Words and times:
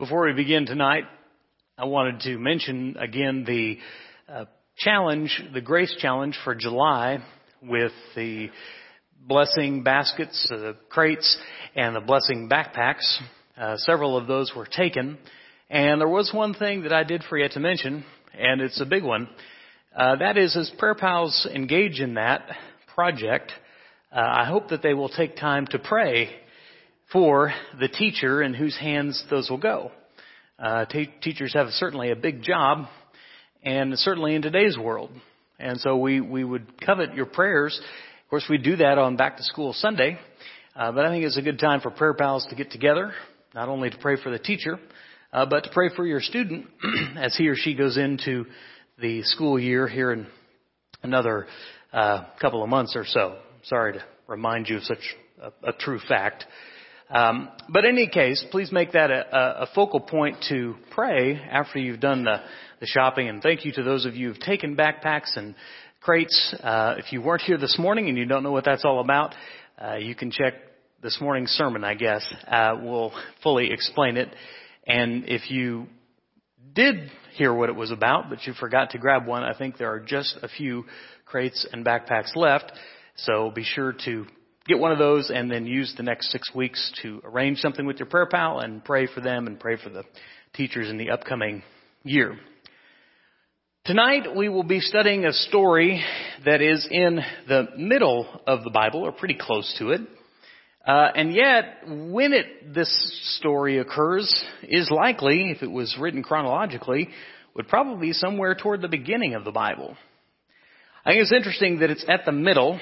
Before 0.00 0.24
we 0.24 0.32
begin 0.32 0.64
tonight, 0.64 1.04
I 1.76 1.84
wanted 1.84 2.20
to 2.20 2.38
mention 2.38 2.96
again 2.98 3.44
the 3.46 3.76
uh, 4.32 4.46
challenge, 4.78 5.42
the 5.52 5.60
grace 5.60 5.94
challenge 5.98 6.38
for 6.42 6.54
July 6.54 7.22
with 7.62 7.92
the 8.16 8.48
blessing 9.20 9.82
baskets, 9.82 10.48
uh, 10.50 10.56
the 10.56 10.76
crates, 10.88 11.36
and 11.76 11.94
the 11.94 12.00
blessing 12.00 12.48
backpacks. 12.50 13.04
Uh, 13.58 13.76
several 13.76 14.16
of 14.16 14.26
those 14.26 14.50
were 14.56 14.64
taken. 14.64 15.18
And 15.68 16.00
there 16.00 16.08
was 16.08 16.32
one 16.32 16.54
thing 16.54 16.84
that 16.84 16.94
I 16.94 17.04
did 17.04 17.22
forget 17.24 17.52
to 17.52 17.60
mention, 17.60 18.02
and 18.32 18.62
it's 18.62 18.80
a 18.80 18.86
big 18.86 19.04
one. 19.04 19.28
Uh, 19.94 20.16
that 20.16 20.38
is, 20.38 20.56
as 20.56 20.72
prayer 20.78 20.94
pals 20.94 21.46
engage 21.54 22.00
in 22.00 22.14
that 22.14 22.48
project, 22.94 23.52
uh, 24.10 24.18
I 24.18 24.46
hope 24.46 24.70
that 24.70 24.80
they 24.82 24.94
will 24.94 25.10
take 25.10 25.36
time 25.36 25.66
to 25.72 25.78
pray 25.78 26.30
for 27.12 27.52
the 27.78 27.88
teacher 27.88 28.42
in 28.42 28.54
whose 28.54 28.76
hands 28.78 29.24
those 29.30 29.50
will 29.50 29.58
go. 29.58 29.90
Uh, 30.60 30.84
teachers 31.22 31.54
have 31.54 31.68
certainly 31.70 32.10
a 32.10 32.16
big 32.16 32.42
job, 32.42 32.86
and 33.62 33.98
certainly 33.98 34.34
in 34.34 34.42
today's 34.42 34.76
world. 34.76 35.10
And 35.58 35.80
so 35.80 35.96
we, 35.96 36.20
we 36.20 36.44
would 36.44 36.84
covet 36.84 37.14
your 37.14 37.24
prayers. 37.24 37.80
Of 38.24 38.30
course, 38.30 38.44
we 38.48 38.58
do 38.58 38.76
that 38.76 38.98
on 38.98 39.16
Back 39.16 39.38
to 39.38 39.42
School 39.42 39.72
Sunday, 39.72 40.18
uh, 40.76 40.92
but 40.92 41.06
I 41.06 41.08
think 41.08 41.24
it's 41.24 41.38
a 41.38 41.42
good 41.42 41.58
time 41.58 41.80
for 41.80 41.90
prayer 41.90 42.12
pals 42.12 42.46
to 42.50 42.56
get 42.56 42.70
together, 42.70 43.12
not 43.54 43.70
only 43.70 43.88
to 43.88 43.96
pray 43.98 44.16
for 44.22 44.30
the 44.30 44.38
teacher, 44.38 44.78
uh, 45.32 45.46
but 45.46 45.64
to 45.64 45.70
pray 45.72 45.88
for 45.96 46.06
your 46.06 46.20
student 46.20 46.66
as 47.16 47.34
he 47.36 47.48
or 47.48 47.56
she 47.56 47.74
goes 47.74 47.96
into 47.96 48.44
the 49.00 49.22
school 49.22 49.58
year 49.58 49.88
here 49.88 50.12
in 50.12 50.26
another 51.02 51.46
uh, 51.94 52.24
couple 52.38 52.62
of 52.62 52.68
months 52.68 52.94
or 52.96 53.06
so. 53.06 53.38
Sorry 53.62 53.94
to 53.94 54.04
remind 54.26 54.68
you 54.68 54.76
of 54.76 54.82
such 54.82 55.16
a, 55.40 55.70
a 55.70 55.72
true 55.72 56.00
fact. 56.06 56.44
Um, 57.10 57.48
but 57.68 57.84
in 57.84 57.98
any 57.98 58.08
case, 58.08 58.44
please 58.52 58.70
make 58.70 58.92
that 58.92 59.10
a, 59.10 59.62
a, 59.62 59.68
focal 59.74 59.98
point 59.98 60.36
to 60.48 60.76
pray 60.92 61.34
after 61.34 61.80
you've 61.80 61.98
done 61.98 62.22
the, 62.22 62.36
the, 62.78 62.86
shopping. 62.86 63.28
And 63.28 63.42
thank 63.42 63.64
you 63.64 63.72
to 63.72 63.82
those 63.82 64.06
of 64.06 64.14
you 64.14 64.28
who've 64.28 64.38
taken 64.38 64.76
backpacks 64.76 65.36
and 65.36 65.56
crates. 66.00 66.54
Uh, 66.62 66.94
if 66.98 67.12
you 67.12 67.20
weren't 67.20 67.42
here 67.42 67.58
this 67.58 67.76
morning 67.80 68.08
and 68.08 68.16
you 68.16 68.26
don't 68.26 68.44
know 68.44 68.52
what 68.52 68.64
that's 68.64 68.84
all 68.84 69.00
about, 69.00 69.34
uh, 69.84 69.96
you 69.96 70.14
can 70.14 70.30
check 70.30 70.54
this 71.02 71.18
morning's 71.20 71.50
sermon. 71.50 71.82
I 71.82 71.94
guess 71.94 72.24
uh, 72.46 72.76
will 72.80 73.12
fully 73.42 73.72
explain 73.72 74.16
it. 74.16 74.28
And 74.86 75.24
if 75.26 75.50
you 75.50 75.88
did 76.74 77.10
hear 77.34 77.52
what 77.52 77.70
it 77.70 77.74
was 77.74 77.90
about, 77.90 78.30
but 78.30 78.46
you 78.46 78.52
forgot 78.52 78.90
to 78.90 78.98
grab 78.98 79.26
one, 79.26 79.42
I 79.42 79.58
think 79.58 79.78
there 79.78 79.92
are 79.92 80.00
just 80.00 80.38
a 80.42 80.48
few 80.48 80.84
crates 81.26 81.66
and 81.72 81.84
backpacks 81.84 82.36
left. 82.36 82.70
So 83.16 83.50
be 83.52 83.64
sure 83.64 83.94
to 84.04 84.26
get 84.70 84.78
one 84.78 84.92
of 84.92 84.98
those 84.98 85.30
and 85.34 85.50
then 85.50 85.66
use 85.66 85.92
the 85.96 86.02
next 86.04 86.30
six 86.30 86.54
weeks 86.54 86.92
to 87.02 87.20
arrange 87.24 87.58
something 87.58 87.86
with 87.86 87.98
your 87.98 88.06
prayer 88.06 88.26
pal 88.26 88.60
and 88.60 88.84
pray 88.84 89.08
for 89.12 89.20
them 89.20 89.48
and 89.48 89.58
pray 89.58 89.76
for 89.76 89.90
the 89.90 90.04
teachers 90.54 90.88
in 90.88 90.96
the 90.96 91.10
upcoming 91.10 91.64
year. 92.04 92.38
Tonight 93.84 94.36
we 94.36 94.48
will 94.48 94.62
be 94.62 94.78
studying 94.78 95.24
a 95.24 95.32
story 95.32 96.04
that 96.44 96.62
is 96.62 96.86
in 96.88 97.18
the 97.48 97.66
middle 97.76 98.28
of 98.46 98.62
the 98.62 98.70
Bible 98.70 99.00
or 99.00 99.10
pretty 99.10 99.36
close 99.38 99.74
to 99.80 99.90
it. 99.90 100.02
Uh, 100.86 101.08
and 101.16 101.34
yet, 101.34 101.82
when 101.86 102.32
it, 102.32 102.72
this 102.72 103.36
story 103.38 103.78
occurs, 103.78 104.32
is 104.62 104.88
likely, 104.90 105.50
if 105.50 105.62
it 105.62 105.70
was 105.70 105.96
written 106.00 106.22
chronologically, 106.22 107.08
would 107.56 107.66
probably 107.66 108.08
be 108.08 108.12
somewhere 108.12 108.54
toward 108.54 108.80
the 108.80 108.88
beginning 108.88 109.34
of 109.34 109.44
the 109.44 109.50
Bible. 109.50 109.96
I 111.04 111.10
think 111.10 111.22
it's 111.22 111.32
interesting 111.32 111.80
that 111.80 111.90
it's 111.90 112.04
at 112.08 112.24
the 112.24 112.32
middle, 112.32 112.80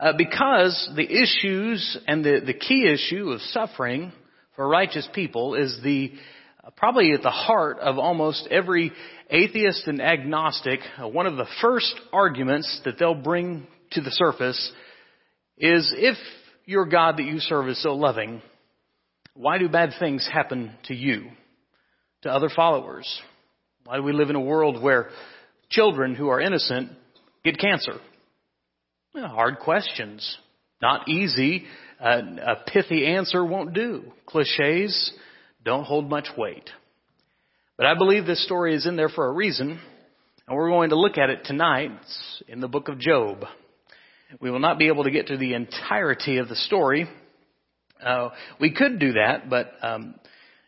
uh, 0.00 0.12
because 0.16 0.90
the 0.94 1.04
issues 1.04 1.98
and 2.06 2.24
the, 2.24 2.40
the 2.44 2.54
key 2.54 2.86
issue 2.86 3.30
of 3.30 3.40
suffering 3.40 4.12
for 4.54 4.68
righteous 4.68 5.08
people 5.14 5.54
is 5.54 5.78
the 5.82 6.12
probably 6.76 7.12
at 7.12 7.22
the 7.22 7.30
heart 7.30 7.78
of 7.78 7.98
almost 7.98 8.46
every 8.50 8.92
atheist 9.30 9.86
and 9.86 10.00
agnostic. 10.00 10.80
Uh, 11.00 11.08
one 11.08 11.26
of 11.26 11.36
the 11.36 11.46
first 11.60 11.94
arguments 12.12 12.80
that 12.84 12.98
they'll 12.98 13.14
bring 13.14 13.66
to 13.92 14.00
the 14.00 14.10
surface 14.10 14.72
is 15.56 15.92
if 15.96 16.16
your 16.64 16.86
God 16.86 17.16
that 17.16 17.24
you 17.24 17.40
serve 17.40 17.68
is 17.68 17.82
so 17.82 17.94
loving, 17.94 18.42
why 19.34 19.58
do 19.58 19.68
bad 19.68 19.90
things 19.98 20.28
happen 20.30 20.72
to 20.84 20.94
you, 20.94 21.28
to 22.22 22.30
other 22.30 22.50
followers? 22.54 23.08
Why 23.84 23.96
do 23.96 24.02
we 24.02 24.12
live 24.12 24.30
in 24.30 24.36
a 24.36 24.40
world 24.40 24.82
where 24.82 25.08
children 25.70 26.14
who 26.14 26.28
are 26.28 26.40
innocent 26.40 26.90
get 27.44 27.58
cancer? 27.58 27.94
Hard 29.14 29.58
questions. 29.58 30.36
Not 30.80 31.08
easy. 31.08 31.64
Uh, 32.00 32.20
a 32.40 32.56
pithy 32.70 33.06
answer 33.06 33.44
won't 33.44 33.74
do. 33.74 34.04
Cliches 34.26 35.12
don't 35.64 35.84
hold 35.84 36.08
much 36.08 36.28
weight. 36.36 36.70
But 37.76 37.86
I 37.86 37.94
believe 37.94 38.26
this 38.26 38.44
story 38.44 38.74
is 38.74 38.86
in 38.86 38.96
there 38.96 39.08
for 39.08 39.26
a 39.26 39.32
reason, 39.32 39.80
and 40.46 40.56
we're 40.56 40.68
going 40.68 40.90
to 40.90 40.98
look 40.98 41.18
at 41.18 41.30
it 41.30 41.44
tonight 41.44 41.92
in 42.46 42.60
the 42.60 42.68
book 42.68 42.88
of 42.88 42.98
Job. 42.98 43.44
We 44.40 44.50
will 44.50 44.58
not 44.58 44.78
be 44.78 44.88
able 44.88 45.04
to 45.04 45.10
get 45.10 45.28
to 45.28 45.36
the 45.36 45.54
entirety 45.54 46.38
of 46.38 46.48
the 46.48 46.56
story. 46.56 47.08
Uh, 48.04 48.30
we 48.60 48.72
could 48.72 48.98
do 48.98 49.12
that, 49.12 49.48
but 49.48 49.72
um, 49.82 50.14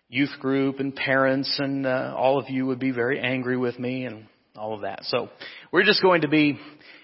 youth 0.09 0.31
group 0.41 0.81
and 0.81 0.95
parents 0.95 1.59
and 1.59 1.87
uh, 1.87 2.15
all 2.17 2.39
of 2.39 2.49
you 2.49 2.67
would 2.67 2.81
be 2.81 2.91
very 2.91 3.21
angry 3.21 3.57
with 3.57 3.79
me 3.79 4.07
and 4.07 4.27
all 4.57 4.75
of 4.75 4.81
that. 4.83 5.05
So 5.05 5.29
we're 5.73 5.85
just 5.85 6.03
going 6.03 6.23
to 6.23 6.29
be 6.29 6.59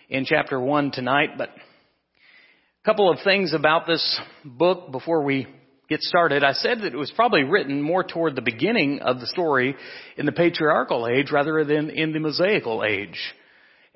in 0.09 0.25
chapter 0.25 0.61
1 0.61 0.93
tonight, 0.93 1.31
but 1.37 1.49
a 1.49 2.85
couple 2.85 3.11
of 3.11 3.19
things 3.25 3.53
about 3.53 3.87
this 3.87 4.21
book 4.45 4.93
before 4.93 5.23
we 5.23 5.49
get 5.89 6.01
started. 6.01 6.45
I 6.45 6.53
said 6.53 6.79
that 6.81 6.95
it 6.95 6.97
was 6.97 7.13
probably 7.15 7.43
written 7.43 7.83
more 7.83 8.05
toward 8.05 8.37
the 8.37 8.43
beginning 8.43 9.01
of 9.01 9.19
the 9.19 9.27
story 9.27 9.75
in 10.17 10.27
the 10.27 10.33
patriarchal 10.33 11.09
age 11.09 11.33
rather 11.33 11.65
than 11.65 11.91
in 11.91 12.13
the 12.13 12.21
Mosaical 12.21 12.85
age. 12.85 13.19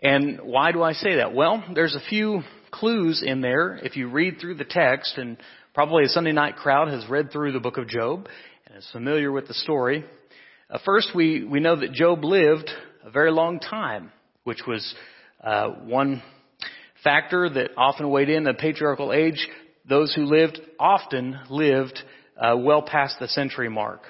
And 0.03 0.41
why 0.43 0.73
do 0.73 0.83
I 0.83 0.95
say 0.95 1.17
that? 1.17 1.35
Well, 1.35 1.63
there's 1.75 1.95
a 1.95 2.09
few 2.09 2.43
clues 2.73 3.23
in 3.25 3.41
there 3.41 3.77
if 3.77 3.97
you 3.97 4.09
read 4.09 4.39
through 4.41 4.55
the 4.55 4.65
text 4.65 5.17
and 5.17 5.37
probably 5.75 6.05
a 6.05 6.09
Sunday 6.09 6.33
night 6.33 6.57
crowd 6.57 6.89
has 6.89 7.09
read 7.09 7.31
through 7.31 7.53
the 7.53 7.61
book 7.61 7.77
of 7.77 7.87
Job 7.87 8.27
and 8.67 8.79
is 8.79 8.89
familiar 8.93 9.31
with 9.31 9.47
the 9.47 9.55
story. 9.55 10.05
Uh, 10.69 10.79
first, 10.85 11.11
we, 11.15 11.45
we 11.45 11.61
know 11.61 11.77
that 11.77 11.93
Job 11.93 12.25
lived 12.25 12.71
a 13.05 13.11
very 13.11 13.31
long 13.31 13.61
time, 13.61 14.11
which 14.45 14.63
was 14.67 14.95
uh, 15.43 15.69
one 15.71 16.23
factor 17.03 17.49
that 17.49 17.71
often 17.77 18.11
weighed 18.11 18.29
in 18.29 18.45
the 18.45 18.55
patriarchal 18.55 19.13
age, 19.13 19.49
those 19.89 20.15
who 20.15 20.25
lived 20.25 20.61
often 20.79 21.39
lived 21.49 21.99
uh, 22.39 22.57
well 22.59 22.83
past 22.83 23.17
the 23.21 23.29
century 23.29 23.69
mark. 23.69 24.03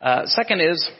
Uh, 0.00 0.26
second 0.26 0.60
is, 0.60 0.90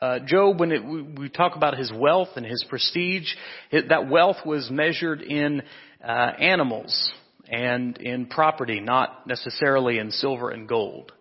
uh, 0.00 0.18
Job, 0.26 0.58
when 0.58 0.72
it, 0.72 0.84
we, 0.84 1.28
talk 1.28 1.54
about 1.54 1.78
his 1.78 1.92
wealth 1.94 2.30
and 2.36 2.44
his 2.44 2.64
prestige, 2.68 3.28
it, 3.70 3.88
that 3.90 4.10
wealth 4.10 4.38
was 4.44 4.68
measured 4.70 5.22
in 5.22 5.62
uh, 6.04 6.08
animals 6.08 7.12
and 7.48 7.96
in 7.98 8.26
property, 8.26 8.80
not 8.80 9.26
necessarily 9.26 9.98
in 9.98 10.10
silver 10.10 10.50
and 10.50 10.68
gold, 10.68 11.12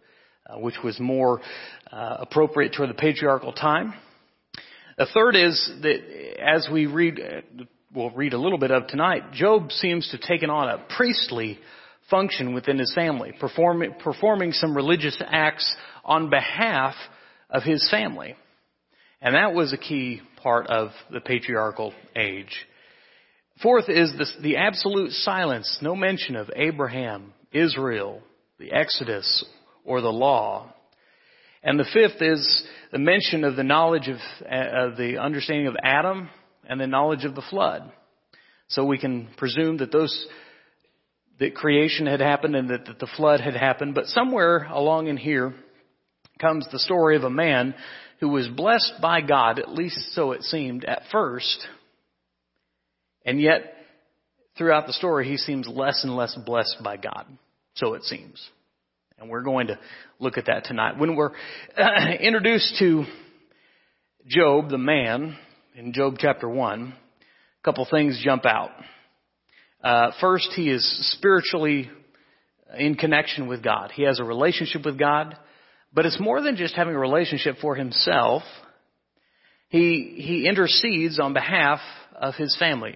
uh, 0.48 0.58
which 0.58 0.76
was 0.84 1.00
more 1.00 1.42
uh, 1.92 2.18
appropriate 2.22 2.74
toward 2.74 2.90
the 2.90 2.96
patriarchal 2.96 3.54
time. 3.54 3.94
The 5.02 5.08
third 5.16 5.36
is 5.36 5.72
that 5.82 6.00
as 6.40 6.70
we 6.72 6.86
read, 6.86 7.20
we'll 7.92 8.12
read 8.12 8.34
a 8.34 8.38
little 8.38 8.60
bit 8.60 8.70
of 8.70 8.86
tonight, 8.86 9.32
Job 9.32 9.72
seems 9.72 10.06
to 10.06 10.18
have 10.18 10.22
taken 10.22 10.52
on 10.52 10.70
a 10.70 10.86
priestly 10.96 11.58
function 12.12 12.54
within 12.54 12.78
his 12.78 12.94
family, 12.94 13.34
performing, 13.40 13.96
performing 14.04 14.52
some 14.52 14.78
religious 14.78 15.20
acts 15.26 15.76
on 16.06 16.30
behalf 16.30 16.94
of 17.50 17.64
his 17.64 17.90
family. 17.90 18.36
And 19.24 19.34
that 19.34 19.56
was 19.56 19.74
a 19.74 19.78
key 19.78 20.22
part 20.44 20.68
of 20.68 20.90
the 21.10 21.20
patriarchal 21.20 21.96
age. 22.16 22.68
Fourth 23.64 23.90
is 23.90 24.14
the 24.44 24.58
absolute 24.58 25.14
silence, 25.14 25.80
no 25.82 25.96
mention 25.96 26.36
of 26.36 26.52
Abraham, 26.56 27.34
Israel, 27.52 28.22
the 28.60 28.72
Exodus, 28.72 29.46
or 29.84 30.02
the 30.02 30.14
law. 30.14 30.72
And 31.64 31.80
the 31.80 31.88
fifth 31.94 32.22
is 32.22 32.64
the 32.92 33.00
mention 33.00 33.44
of 33.44 33.56
the 33.56 33.64
knowledge 33.64 34.08
of, 34.08 34.18
uh, 34.46 34.96
the 34.98 35.18
understanding 35.22 35.68
of 35.68 35.76
Adam 35.84 36.30
and 36.68 36.80
the 36.80 36.88
knowledge 36.88 37.24
of 37.26 37.36
the 37.36 37.44
flood. 37.50 37.92
So 38.68 38.86
we 38.86 38.98
can 38.98 39.28
presume 39.38 39.78
that 39.78 39.92
those 39.92 40.28
that 41.40 41.56
creation 41.56 42.06
had 42.06 42.20
happened 42.20 42.56
and 42.56 42.70
that, 42.70 42.86
that 42.86 43.00
the 43.00 43.10
flood 43.18 43.42
had 43.42 43.56
happened. 43.56 43.96
But 43.96 44.06
somewhere 44.06 44.66
along 44.66 45.08
in 45.08 45.18
here 45.18 45.56
comes 46.40 46.68
the 46.72 46.80
story 46.80 47.16
of 47.16 47.24
a 47.24 47.32
man 47.32 47.74
who 48.20 48.30
was 48.30 48.48
blessed 48.48 48.94
by 49.02 49.22
God, 49.22 49.58
at 49.58 49.74
least 49.74 50.14
so 50.14 50.32
it 50.32 50.44
seemed 50.44 50.86
at 50.86 51.02
first, 51.12 51.68
and 53.26 53.42
yet 53.42 53.74
throughout 54.58 54.86
the 54.86 54.94
story 54.94 55.28
he 55.28 55.38
seems 55.38 55.68
less 55.68 56.04
and 56.04 56.16
less 56.16 56.38
blessed 56.46 56.78
by 56.84 56.98
God. 56.98 57.26
So 57.74 57.96
it 57.96 58.04
seems. 58.04 58.48
And 59.22 59.30
we're 59.30 59.44
going 59.44 59.68
to 59.68 59.78
look 60.18 60.40
at 60.40 60.48
that 60.48 60.66
tonight. 60.66 60.98
When 60.98 61.16
we're 61.16 61.30
introduced 62.20 62.78
to 62.80 63.06
Job, 64.26 64.70
the 64.70 64.80
man, 64.80 65.38
in 65.76 65.94
Job 65.94 66.16
chapter 66.18 66.50
1, 66.50 66.82
a 66.82 67.64
couple 67.64 67.88
things 67.90 68.20
jump 68.24 68.48
out. 68.48 68.72
Uh, 69.84 70.10
first, 70.20 70.50
he 70.56 70.72
is 70.72 70.84
spiritually 71.14 71.92
in 72.76 72.96
connection 72.96 73.48
with 73.48 73.64
God. 73.64 73.92
He 73.94 74.02
has 74.04 74.20
a 74.20 74.24
relationship 74.24 74.86
with 74.86 74.98
God, 74.98 75.38
But 75.94 76.08
it's 76.08 76.20
more 76.20 76.42
than 76.42 76.56
just 76.56 76.74
having 76.74 76.96
a 76.96 77.00
relationship 77.00 77.58
for 77.62 77.76
himself. 77.76 78.42
He, 79.70 80.16
he 80.18 80.48
intercedes 80.48 81.20
on 81.20 81.34
behalf 81.34 81.80
of 82.16 82.34
his 82.34 82.58
family. 82.58 82.96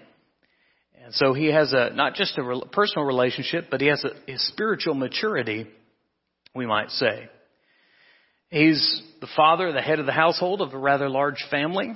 And 1.04 1.14
so 1.14 1.36
he 1.36 1.54
has 1.54 1.72
a, 1.72 1.92
not 1.94 2.16
just 2.16 2.36
a 2.40 2.62
personal 2.72 3.06
relationship, 3.06 3.66
but 3.70 3.80
he 3.80 3.88
has 3.88 4.04
a, 4.04 4.32
a 4.32 4.40
spiritual 4.40 4.96
maturity, 4.96 5.68
we 6.56 6.66
might 6.66 6.90
say. 6.92 7.30
He's 8.50 9.02
the 9.22 9.28
father, 9.36 9.72
the 9.72 9.82
head 9.82 10.00
of 10.00 10.06
the 10.06 10.12
household 10.12 10.62
of 10.62 10.74
a 10.74 10.78
rather 10.78 11.10
large 11.10 11.44
family. 11.52 11.94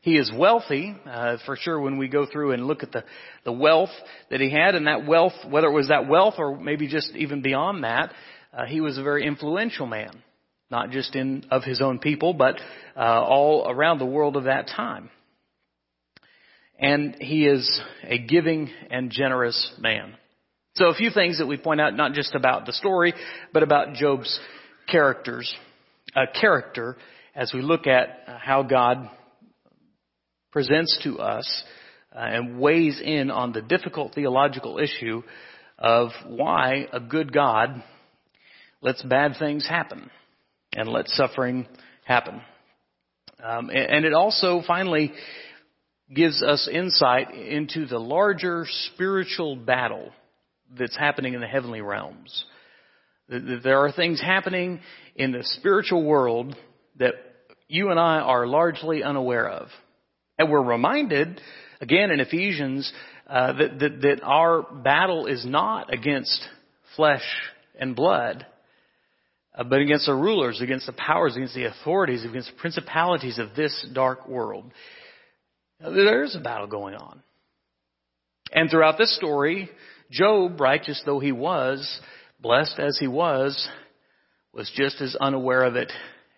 He 0.00 0.16
is 0.16 0.30
wealthy, 0.34 0.94
uh, 1.04 1.38
for 1.44 1.56
sure 1.56 1.80
when 1.80 1.98
we 1.98 2.08
go 2.08 2.26
through 2.30 2.52
and 2.52 2.66
look 2.66 2.82
at 2.82 2.92
the, 2.92 3.04
the 3.44 3.52
wealth 3.52 3.90
that 4.30 4.40
he 4.40 4.50
had 4.50 4.74
and 4.74 4.86
that 4.86 5.06
wealth, 5.06 5.32
whether 5.48 5.66
it 5.66 5.72
was 5.72 5.88
that 5.88 6.08
wealth 6.08 6.34
or 6.38 6.56
maybe 6.56 6.86
just 6.86 7.10
even 7.16 7.42
beyond 7.42 7.84
that, 7.84 8.12
uh, 8.56 8.66
he 8.66 8.80
was 8.80 8.98
a 8.98 9.02
very 9.02 9.26
influential 9.26 9.86
man. 9.86 10.22
Not 10.70 10.90
just 10.90 11.14
in, 11.14 11.44
of 11.50 11.62
his 11.62 11.80
own 11.80 12.00
people, 12.00 12.34
but, 12.34 12.56
uh, 12.96 13.00
all 13.00 13.68
around 13.68 13.98
the 13.98 14.06
world 14.06 14.36
of 14.36 14.44
that 14.44 14.68
time. 14.68 15.10
And 16.78 17.16
he 17.20 17.46
is 17.46 17.80
a 18.02 18.18
giving 18.18 18.70
and 18.90 19.10
generous 19.10 19.72
man. 19.78 20.14
So 20.76 20.88
a 20.88 20.94
few 20.94 21.10
things 21.10 21.38
that 21.38 21.46
we 21.46 21.56
point 21.56 21.80
out, 21.80 21.96
not 21.96 22.12
just 22.12 22.34
about 22.34 22.66
the 22.66 22.72
story, 22.72 23.14
but 23.50 23.62
about 23.62 23.94
Job's 23.94 24.38
characters, 24.86 25.52
uh, 26.14 26.26
character, 26.38 26.98
as 27.34 27.50
we 27.54 27.62
look 27.62 27.86
at 27.86 28.24
how 28.26 28.62
God 28.62 29.08
presents 30.52 31.00
to 31.02 31.18
us 31.18 31.64
uh, 32.14 32.18
and 32.18 32.60
weighs 32.60 33.00
in 33.02 33.30
on 33.30 33.52
the 33.52 33.62
difficult 33.62 34.14
theological 34.14 34.78
issue 34.78 35.22
of 35.78 36.10
why 36.26 36.86
a 36.92 37.00
good 37.00 37.32
God 37.32 37.82
lets 38.82 39.02
bad 39.02 39.36
things 39.38 39.66
happen 39.66 40.10
and 40.74 40.90
lets 40.90 41.16
suffering 41.16 41.66
happen. 42.04 42.42
Um, 43.42 43.70
and 43.70 44.04
it 44.04 44.12
also 44.12 44.60
finally 44.66 45.12
gives 46.14 46.42
us 46.42 46.68
insight 46.70 47.34
into 47.34 47.86
the 47.86 47.98
larger 47.98 48.66
spiritual 48.92 49.56
battle 49.56 50.12
that's 50.78 50.96
happening 50.96 51.34
in 51.34 51.40
the 51.40 51.46
heavenly 51.46 51.80
realms. 51.80 52.44
There 53.28 53.80
are 53.80 53.92
things 53.92 54.20
happening 54.20 54.80
in 55.16 55.32
the 55.32 55.42
spiritual 55.42 56.04
world 56.04 56.56
that 56.98 57.14
you 57.68 57.90
and 57.90 57.98
I 57.98 58.20
are 58.20 58.46
largely 58.46 59.02
unaware 59.02 59.48
of. 59.48 59.68
And 60.38 60.50
we're 60.50 60.62
reminded, 60.62 61.40
again 61.80 62.10
in 62.10 62.20
Ephesians, 62.20 62.92
uh, 63.26 63.52
that, 63.54 63.78
that, 63.80 64.00
that 64.02 64.20
our 64.22 64.62
battle 64.62 65.26
is 65.26 65.44
not 65.44 65.92
against 65.92 66.46
flesh 66.94 67.24
and 67.78 67.96
blood, 67.96 68.46
uh, 69.56 69.64
but 69.64 69.80
against 69.80 70.06
the 70.06 70.14
rulers, 70.14 70.60
against 70.60 70.86
the 70.86 70.92
powers, 70.92 71.34
against 71.34 71.54
the 71.54 71.64
authorities, 71.64 72.24
against 72.24 72.50
the 72.52 72.60
principalities 72.60 73.38
of 73.38 73.56
this 73.56 73.86
dark 73.92 74.28
world. 74.28 74.70
There 75.80 76.22
is 76.22 76.36
a 76.36 76.40
battle 76.40 76.68
going 76.68 76.94
on. 76.94 77.22
And 78.52 78.70
throughout 78.70 78.96
this 78.96 79.16
story, 79.16 79.68
Job, 80.10 80.60
righteous 80.60 81.02
though 81.04 81.20
he 81.20 81.32
was, 81.32 82.00
blessed 82.40 82.78
as 82.78 82.98
he 82.98 83.06
was, 83.06 83.68
was 84.52 84.70
just 84.74 85.00
as 85.00 85.16
unaware 85.16 85.64
of 85.64 85.76
it 85.76 85.92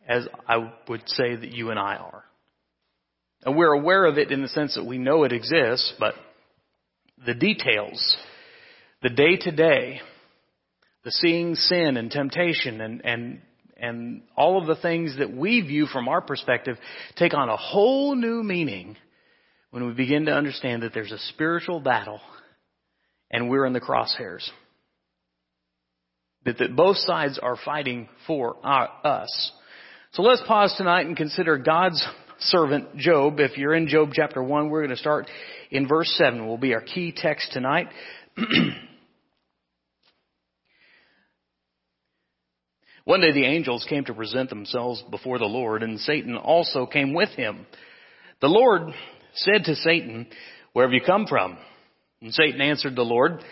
as 0.08 0.26
I 0.48 0.72
would 0.88 1.02
say 1.06 1.36
that 1.36 1.52
you 1.52 1.70
and 1.70 1.78
I 1.78 1.96
are. 1.96 2.24
And 3.44 3.56
we're 3.56 3.72
aware 3.72 4.06
of 4.06 4.18
it 4.18 4.32
in 4.32 4.42
the 4.42 4.48
sense 4.48 4.74
that 4.74 4.86
we 4.86 4.98
know 4.98 5.24
it 5.24 5.32
exists, 5.32 5.92
but 6.00 6.14
the 7.24 7.34
details, 7.34 8.16
the 9.02 9.10
day 9.10 9.36
to 9.36 9.50
day, 9.50 10.00
the 11.04 11.10
seeing 11.12 11.54
sin 11.54 11.96
and 11.96 12.10
temptation 12.10 12.80
and, 12.80 13.04
and, 13.04 13.40
and 13.76 14.22
all 14.36 14.60
of 14.60 14.66
the 14.66 14.80
things 14.80 15.16
that 15.18 15.32
we 15.32 15.60
view 15.60 15.86
from 15.86 16.08
our 16.08 16.20
perspective 16.20 16.76
take 17.16 17.34
on 17.34 17.48
a 17.48 17.56
whole 17.56 18.16
new 18.16 18.42
meaning 18.42 18.96
when 19.70 19.86
we 19.86 19.92
begin 19.92 20.26
to 20.26 20.32
understand 20.32 20.82
that 20.82 20.92
there's 20.94 21.12
a 21.12 21.18
spiritual 21.18 21.80
battle 21.80 22.20
and 23.30 23.48
we're 23.48 23.66
in 23.66 23.72
the 23.72 23.80
crosshairs. 23.80 24.48
That, 26.44 26.58
that 26.58 26.76
both 26.76 26.96
sides 26.98 27.38
are 27.42 27.56
fighting 27.62 28.08
for 28.26 28.56
our, 28.62 28.88
us. 29.04 29.52
So 30.12 30.22
let's 30.22 30.42
pause 30.46 30.74
tonight 30.76 31.06
and 31.06 31.16
consider 31.16 31.58
God's 31.58 32.06
servant 32.40 32.96
Job. 32.96 33.40
If 33.40 33.58
you're 33.58 33.74
in 33.74 33.88
Job 33.88 34.10
chapter 34.12 34.42
1, 34.42 34.70
we're 34.70 34.82
going 34.82 34.94
to 34.94 34.96
start 34.96 35.26
in 35.70 35.86
verse 35.86 36.10
7 36.16 36.46
will 36.46 36.56
be 36.56 36.74
our 36.74 36.80
key 36.80 37.12
text 37.14 37.52
tonight. 37.52 37.88
One 43.04 43.20
day 43.20 43.32
the 43.32 43.46
angels 43.46 43.86
came 43.88 44.04
to 44.04 44.14
present 44.14 44.50
themselves 44.50 45.02
before 45.10 45.38
the 45.38 45.46
Lord, 45.46 45.82
and 45.82 45.98
Satan 45.98 46.36
also 46.36 46.84
came 46.86 47.14
with 47.14 47.30
him. 47.30 47.66
The 48.40 48.48
Lord 48.48 48.82
said 49.34 49.64
to 49.64 49.74
Satan, 49.76 50.26
Where 50.74 50.86
have 50.86 50.92
you 50.92 51.00
come 51.00 51.26
from? 51.26 51.56
And 52.20 52.32
Satan 52.34 52.60
answered 52.60 52.96
the 52.96 53.02
Lord, 53.02 53.42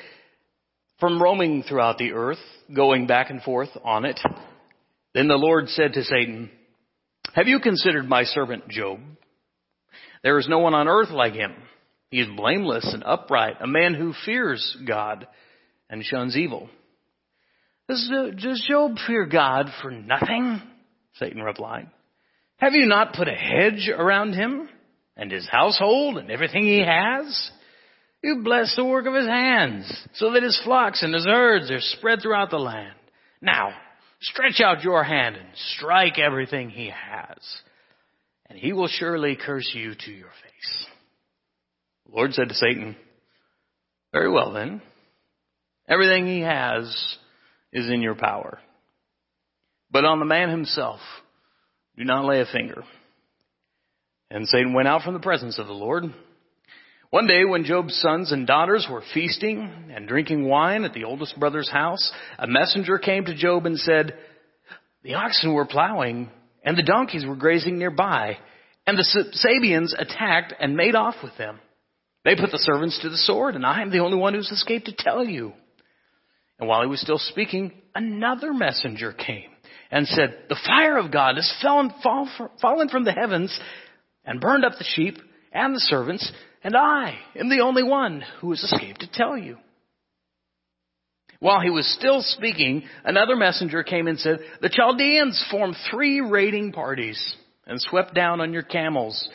From 1.00 1.22
roaming 1.22 1.62
throughout 1.62 1.98
the 1.98 2.12
earth, 2.12 2.38
going 2.74 3.06
back 3.06 3.30
and 3.30 3.42
forth 3.42 3.70
on 3.84 4.04
it. 4.04 4.18
Then 5.14 5.28
the 5.28 5.34
Lord 5.34 5.68
said 5.68 5.92
to 5.94 6.04
Satan, 6.04 6.50
have 7.36 7.48
you 7.48 7.60
considered 7.60 8.08
my 8.08 8.24
servant 8.24 8.66
Job? 8.68 8.98
There 10.22 10.38
is 10.38 10.48
no 10.48 10.60
one 10.60 10.72
on 10.72 10.88
earth 10.88 11.10
like 11.10 11.34
him. 11.34 11.54
He 12.10 12.18
is 12.18 12.28
blameless 12.34 12.90
and 12.94 13.04
upright, 13.04 13.56
a 13.60 13.66
man 13.66 13.92
who 13.92 14.14
fears 14.24 14.74
God 14.86 15.26
and 15.90 16.02
shuns 16.02 16.34
evil. 16.34 16.70
Does, 17.90 18.62
Job 18.66 18.92
fear 19.06 19.26
God 19.26 19.66
for 19.82 19.90
nothing? 19.90 20.62
Satan 21.18 21.42
replied. 21.42 21.90
Have 22.56 22.72
you 22.72 22.86
not 22.86 23.12
put 23.12 23.28
a 23.28 23.32
hedge 23.32 23.90
around 23.94 24.32
him 24.32 24.70
and 25.14 25.30
his 25.30 25.46
household 25.46 26.16
and 26.16 26.30
everything 26.30 26.64
he 26.64 26.80
has? 26.80 27.50
You 28.26 28.42
bless 28.42 28.74
the 28.74 28.84
work 28.84 29.06
of 29.06 29.14
his 29.14 29.26
hands 29.26 29.90
so 30.14 30.32
that 30.32 30.42
his 30.42 30.60
flocks 30.64 31.02
and 31.02 31.14
his 31.14 31.24
herds 31.24 31.70
are 31.70 31.80
spread 31.80 32.20
throughout 32.20 32.50
the 32.50 32.58
land. 32.58 32.94
Now, 33.40 33.72
Stretch 34.20 34.60
out 34.60 34.82
your 34.82 35.04
hand 35.04 35.36
and 35.36 35.48
strike 35.76 36.18
everything 36.18 36.70
he 36.70 36.86
has, 36.90 37.38
and 38.48 38.58
he 38.58 38.72
will 38.72 38.88
surely 38.88 39.36
curse 39.36 39.70
you 39.74 39.94
to 39.94 40.10
your 40.10 40.28
face. 40.28 40.86
The 42.06 42.16
Lord 42.16 42.32
said 42.32 42.48
to 42.48 42.54
Satan, 42.54 42.96
Very 44.12 44.30
well 44.30 44.52
then. 44.52 44.80
Everything 45.88 46.26
he 46.26 46.40
has 46.40 46.84
is 47.72 47.88
in 47.88 48.00
your 48.00 48.14
power. 48.14 48.58
But 49.90 50.04
on 50.04 50.18
the 50.18 50.24
man 50.24 50.48
himself, 50.48 51.00
do 51.96 52.04
not 52.04 52.24
lay 52.24 52.40
a 52.40 52.46
finger. 52.46 52.82
And 54.30 54.48
Satan 54.48 54.72
went 54.72 54.88
out 54.88 55.02
from 55.02 55.14
the 55.14 55.20
presence 55.20 55.58
of 55.58 55.66
the 55.66 55.72
Lord. 55.72 56.04
One 57.16 57.26
day 57.26 57.46
when 57.46 57.64
Job's 57.64 57.98
sons 58.02 58.30
and 58.30 58.46
daughters 58.46 58.86
were 58.90 59.02
feasting 59.14 59.90
and 59.90 60.06
drinking 60.06 60.46
wine 60.46 60.84
at 60.84 60.92
the 60.92 61.04
oldest 61.04 61.40
brother's 61.40 61.70
house, 61.70 62.12
a 62.38 62.46
messenger 62.46 62.98
came 62.98 63.24
to 63.24 63.34
Job 63.34 63.64
and 63.64 63.78
said, 63.78 64.12
the 65.02 65.14
oxen 65.14 65.54
were 65.54 65.64
plowing 65.64 66.28
and 66.62 66.76
the 66.76 66.82
donkeys 66.82 67.24
were 67.24 67.34
grazing 67.34 67.78
nearby 67.78 68.36
and 68.86 68.98
the 68.98 69.30
Sabeans 69.32 69.94
attacked 69.98 70.52
and 70.60 70.76
made 70.76 70.94
off 70.94 71.14
with 71.22 71.34
them. 71.38 71.58
They 72.26 72.36
put 72.36 72.50
the 72.50 72.58
servants 72.58 73.00
to 73.00 73.08
the 73.08 73.16
sword 73.16 73.54
and 73.54 73.64
I 73.64 73.80
am 73.80 73.90
the 73.90 74.00
only 74.00 74.18
one 74.18 74.34
who's 74.34 74.50
escaped 74.50 74.84
to 74.84 74.94
tell 74.94 75.24
you. 75.24 75.54
And 76.58 76.68
while 76.68 76.82
he 76.82 76.86
was 76.86 77.00
still 77.00 77.16
speaking, 77.16 77.72
another 77.94 78.52
messenger 78.52 79.14
came 79.14 79.48
and 79.90 80.06
said, 80.06 80.36
the 80.50 80.60
fire 80.66 80.98
of 80.98 81.10
God 81.10 81.36
has 81.36 81.50
fallen, 81.62 81.94
fall, 82.02 82.28
fallen 82.60 82.90
from 82.90 83.04
the 83.04 83.12
heavens 83.12 83.58
and 84.26 84.38
burned 84.38 84.66
up 84.66 84.72
the 84.76 84.84
sheep 84.84 85.16
and 85.50 85.74
the 85.74 85.80
servants 85.80 86.30
and 86.66 86.76
I 86.76 87.16
am 87.36 87.48
the 87.48 87.60
only 87.60 87.84
one 87.84 88.24
who 88.40 88.50
has 88.50 88.60
escaped 88.60 89.02
to 89.02 89.10
tell 89.12 89.38
you. 89.38 89.56
While 91.38 91.60
he 91.60 91.70
was 91.70 91.86
still 91.96 92.22
speaking, 92.22 92.82
another 93.04 93.36
messenger 93.36 93.84
came 93.84 94.08
and 94.08 94.18
said, 94.18 94.40
the 94.60 94.68
Chaldeans 94.68 95.46
formed 95.48 95.76
three 95.88 96.20
raiding 96.20 96.72
parties 96.72 97.36
and 97.68 97.80
swept 97.80 98.16
down 98.16 98.40
on 98.40 98.52
your 98.52 98.64
camels 98.64 99.28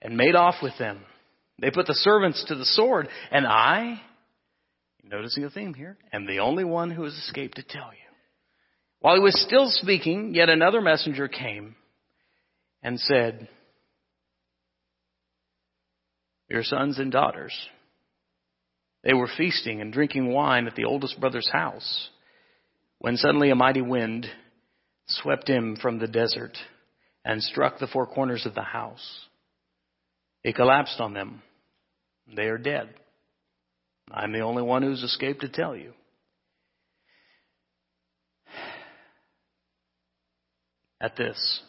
and 0.00 0.16
made 0.16 0.36
off 0.36 0.54
with 0.62 0.78
them. 0.78 1.00
They 1.60 1.72
put 1.72 1.88
the 1.88 1.94
servants 1.94 2.44
to 2.46 2.54
the 2.54 2.64
sword 2.64 3.08
and 3.32 3.44
I, 3.44 4.00
noticing 5.02 5.42
a 5.42 5.50
theme 5.50 5.74
here, 5.74 5.98
am 6.12 6.26
the 6.26 6.38
only 6.38 6.62
one 6.62 6.92
who 6.92 7.02
has 7.02 7.14
escaped 7.14 7.56
to 7.56 7.64
tell 7.64 7.90
you. 7.90 8.08
While 9.00 9.16
he 9.16 9.20
was 9.20 9.44
still 9.44 9.66
speaking, 9.68 10.32
yet 10.32 10.48
another 10.48 10.80
messenger 10.80 11.26
came 11.26 11.74
and 12.84 13.00
said, 13.00 13.48
your 16.48 16.62
sons 16.62 16.98
and 16.98 17.12
daughters. 17.12 17.54
They 19.04 19.14
were 19.14 19.30
feasting 19.36 19.80
and 19.80 19.92
drinking 19.92 20.32
wine 20.32 20.66
at 20.66 20.74
the 20.74 20.84
oldest 20.84 21.20
brother's 21.20 21.48
house 21.50 22.08
when 22.98 23.16
suddenly 23.16 23.50
a 23.50 23.54
mighty 23.54 23.82
wind 23.82 24.26
swept 25.06 25.48
in 25.48 25.76
from 25.76 25.98
the 25.98 26.08
desert 26.08 26.56
and 27.24 27.42
struck 27.42 27.78
the 27.78 27.86
four 27.86 28.06
corners 28.06 28.44
of 28.44 28.54
the 28.54 28.62
house. 28.62 29.26
It 30.42 30.56
collapsed 30.56 31.00
on 31.00 31.14
them. 31.14 31.42
They 32.34 32.46
are 32.46 32.58
dead. 32.58 32.88
I'm 34.10 34.32
the 34.32 34.40
only 34.40 34.62
one 34.62 34.82
who's 34.82 35.02
escaped 35.02 35.42
to 35.42 35.48
tell 35.48 35.76
you. 35.76 35.92
at 41.00 41.16
this. 41.16 41.60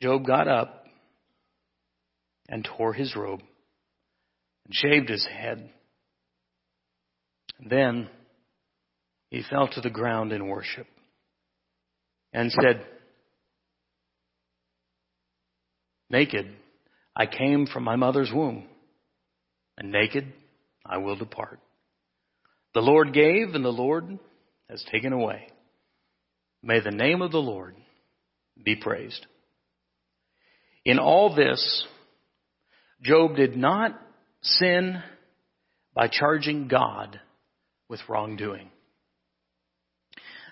Job 0.00 0.26
got 0.26 0.48
up 0.48 0.84
and 2.48 2.66
tore 2.76 2.92
his 2.92 3.14
robe 3.14 3.40
and 4.64 4.74
shaved 4.74 5.08
his 5.08 5.26
head. 5.26 5.70
Then 7.68 8.08
he 9.30 9.42
fell 9.48 9.68
to 9.68 9.80
the 9.80 9.90
ground 9.90 10.32
in 10.32 10.48
worship 10.48 10.86
and 12.32 12.50
said, 12.52 12.84
Naked 16.10 16.54
I 17.14 17.26
came 17.26 17.66
from 17.66 17.82
my 17.82 17.96
mother's 17.96 18.30
womb, 18.32 18.64
and 19.76 19.90
naked 19.90 20.32
I 20.86 20.98
will 20.98 21.16
depart. 21.16 21.58
The 22.74 22.80
Lord 22.80 23.12
gave, 23.12 23.54
and 23.54 23.64
the 23.64 23.70
Lord 23.70 24.18
has 24.70 24.84
taken 24.90 25.12
away. 25.12 25.48
May 26.62 26.80
the 26.80 26.90
name 26.90 27.22
of 27.22 27.32
the 27.32 27.38
Lord 27.38 27.74
be 28.62 28.76
praised. 28.76 29.26
In 30.84 30.98
all 30.98 31.34
this, 31.34 31.86
Job 33.02 33.36
did 33.36 33.56
not 33.56 33.98
sin 34.42 35.02
by 35.94 36.08
charging 36.08 36.68
God 36.68 37.20
with 37.88 38.00
wrongdoing. 38.08 38.70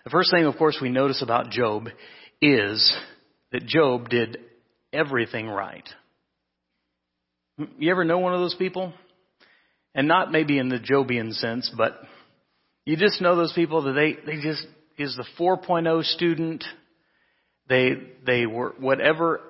The 0.05 0.11
first 0.11 0.31
thing, 0.31 0.45
of 0.45 0.57
course, 0.57 0.79
we 0.81 0.89
notice 0.89 1.23
about 1.23 1.51
Job 1.51 1.89
is 2.41 2.97
that 3.53 3.67
Job 3.67 4.09
did 4.09 4.39
everything 4.93 5.49
right. 5.49 5.89
You 7.79 7.91
ever 7.91 8.05
know 8.05 8.19
one 8.19 8.35
of 8.35 8.41
those 8.41 8.55
people? 8.55 8.93
And 9.95 10.07
not 10.07 10.31
maybe 10.31 10.59
in 10.59 10.69
the 10.69 10.79
Jobian 10.79 11.33
sense, 11.33 11.73
but 11.77 11.99
you 12.85 12.97
just 12.97 13.21
know 13.21 13.35
those 13.35 13.53
people 13.55 13.83
that 13.83 13.93
they, 13.93 14.17
they 14.27 14.41
just 14.41 14.67
is 14.99 15.17
the 15.17 15.25
4.0 15.39 16.05
student. 16.05 16.65
They, 17.69 17.95
they 18.25 18.47
were, 18.47 18.75
whatever 18.79 19.41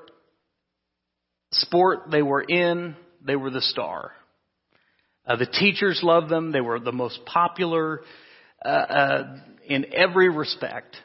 sport 1.53 2.11
they 2.11 2.23
were 2.23 2.43
in, 2.43 2.97
they 3.25 3.37
were 3.37 3.51
the 3.51 3.61
star. 3.61 4.13
Uh, 5.27 5.37
the 5.37 5.47
teachers 5.47 6.01
loved 6.03 6.29
them. 6.29 6.53
They 6.53 6.61
were 6.61 6.79
the 6.79 6.93
most 6.93 7.21
popular 7.27 8.03
uh, 8.65 8.69
uh, 8.69 9.37
in 9.67 9.87
every 9.93 10.29
respect. 10.29 10.97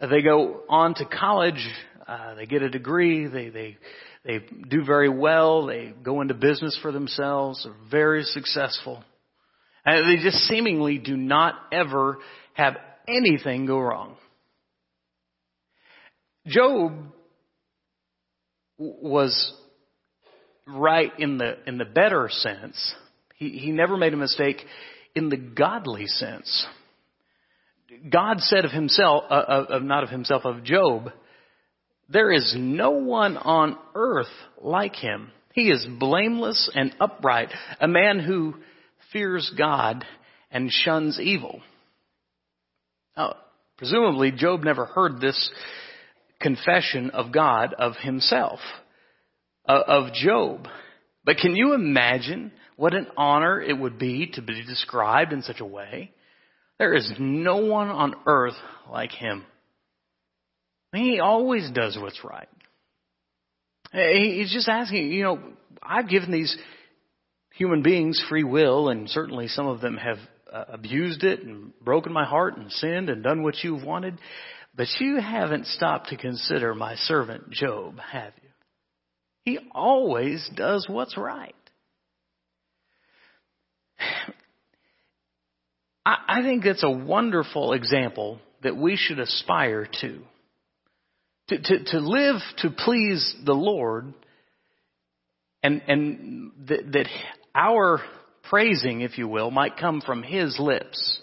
Uh, 0.00 0.06
they 0.06 0.22
go 0.22 0.62
on 0.68 0.94
to 0.94 1.04
college. 1.04 1.66
Uh, 2.06 2.34
they 2.34 2.46
get 2.46 2.62
a 2.62 2.70
degree. 2.70 3.26
They 3.26 3.48
they 3.48 3.76
they 4.24 4.40
do 4.68 4.84
very 4.84 5.08
well. 5.08 5.66
They 5.66 5.94
go 6.02 6.20
into 6.20 6.34
business 6.34 6.78
for 6.80 6.92
themselves. 6.92 7.64
They're 7.64 7.90
very 7.90 8.22
successful. 8.22 9.02
And 9.84 10.08
they 10.08 10.22
just 10.22 10.38
seemingly 10.44 10.98
do 10.98 11.16
not 11.16 11.54
ever 11.72 12.18
have 12.54 12.76
anything 13.08 13.66
go 13.66 13.80
wrong. 13.80 14.16
Job 16.46 16.92
was 18.78 19.54
right 20.66 21.12
in 21.18 21.38
the 21.38 21.56
in 21.66 21.78
the 21.78 21.84
better 21.84 22.28
sense. 22.30 22.94
He 23.36 23.50
he 23.50 23.70
never 23.72 23.96
made 23.96 24.14
a 24.14 24.16
mistake 24.16 24.64
in 25.14 25.28
the 25.28 25.36
godly 25.36 26.06
sense. 26.06 26.66
God 28.10 28.40
said 28.40 28.64
of 28.64 28.70
himself, 28.70 29.24
uh, 29.30 29.44
of, 29.46 29.66
of 29.66 29.82
not 29.82 30.02
of 30.02 30.08
himself, 30.08 30.44
of 30.44 30.64
Job, 30.64 31.12
there 32.08 32.32
is 32.32 32.54
no 32.56 32.92
one 32.92 33.36
on 33.36 33.76
earth 33.94 34.32
like 34.60 34.96
him. 34.96 35.30
He 35.52 35.70
is 35.70 35.86
blameless 36.00 36.70
and 36.74 36.94
upright, 37.00 37.50
a 37.80 37.88
man 37.88 38.18
who 38.18 38.54
fears 39.12 39.52
God 39.56 40.04
and 40.50 40.70
shuns 40.70 41.20
evil. 41.20 41.60
Now, 43.16 43.36
presumably, 43.76 44.32
Job 44.32 44.64
never 44.64 44.86
heard 44.86 45.20
this 45.20 45.50
confession 46.42 47.10
of 47.10 47.32
God 47.32 47.74
of 47.78 47.94
himself, 47.96 48.60
uh, 49.66 49.82
of 49.86 50.12
Job. 50.12 50.66
But 51.24 51.36
can 51.36 51.54
you 51.54 51.74
imagine 51.74 52.52
what 52.76 52.94
an 52.94 53.06
honor 53.16 53.60
it 53.60 53.78
would 53.78 53.98
be 53.98 54.26
to 54.34 54.42
be 54.42 54.64
described 54.64 55.32
in 55.32 55.42
such 55.42 55.60
a 55.60 55.64
way? 55.66 56.12
There 56.78 56.94
is 56.94 57.12
no 57.18 57.58
one 57.58 57.88
on 57.88 58.14
earth 58.26 58.56
like 58.90 59.12
him. 59.12 59.44
He 60.92 61.20
always 61.20 61.70
does 61.70 61.96
what's 61.98 62.22
right. 62.24 62.48
He's 63.92 64.52
just 64.52 64.68
asking, 64.68 65.12
you 65.12 65.22
know, 65.22 65.38
I've 65.82 66.08
given 66.08 66.30
these 66.30 66.56
human 67.54 67.82
beings 67.82 68.22
free 68.28 68.44
will, 68.44 68.88
and 68.88 69.08
certainly 69.08 69.48
some 69.48 69.66
of 69.66 69.80
them 69.80 69.96
have 69.96 70.18
uh, 70.52 70.64
abused 70.72 71.24
it 71.24 71.42
and 71.42 71.72
broken 71.80 72.12
my 72.12 72.24
heart 72.24 72.56
and 72.56 72.70
sinned 72.72 73.08
and 73.10 73.22
done 73.22 73.42
what 73.42 73.62
you've 73.62 73.84
wanted. 73.84 74.18
But 74.74 74.88
you 74.98 75.20
haven't 75.20 75.66
stopped 75.66 76.08
to 76.08 76.16
consider 76.16 76.74
my 76.74 76.94
servant 76.96 77.50
Job, 77.50 77.98
have 77.98 78.32
you? 78.42 78.48
He 79.44 79.58
always 79.72 80.48
does 80.54 80.86
what's 80.88 81.16
right. 81.16 81.54
I, 86.04 86.42
think 86.42 86.64
that's 86.64 86.82
a 86.82 86.90
wonderful 86.90 87.74
example 87.74 88.40
that 88.62 88.76
we 88.76 88.96
should 88.96 89.20
aspire 89.20 89.86
to. 90.00 90.18
To, 91.48 91.58
to, 91.58 91.84
to 91.84 91.98
live 91.98 92.40
to 92.58 92.70
please 92.70 93.36
the 93.44 93.52
Lord 93.52 94.14
and, 95.62 95.82
and 95.86 96.52
that 96.66 97.06
our 97.54 98.00
praising, 98.48 99.02
if 99.02 99.18
you 99.18 99.28
will, 99.28 99.50
might 99.50 99.76
come 99.76 100.00
from 100.00 100.22
His 100.22 100.58
lips. 100.58 101.20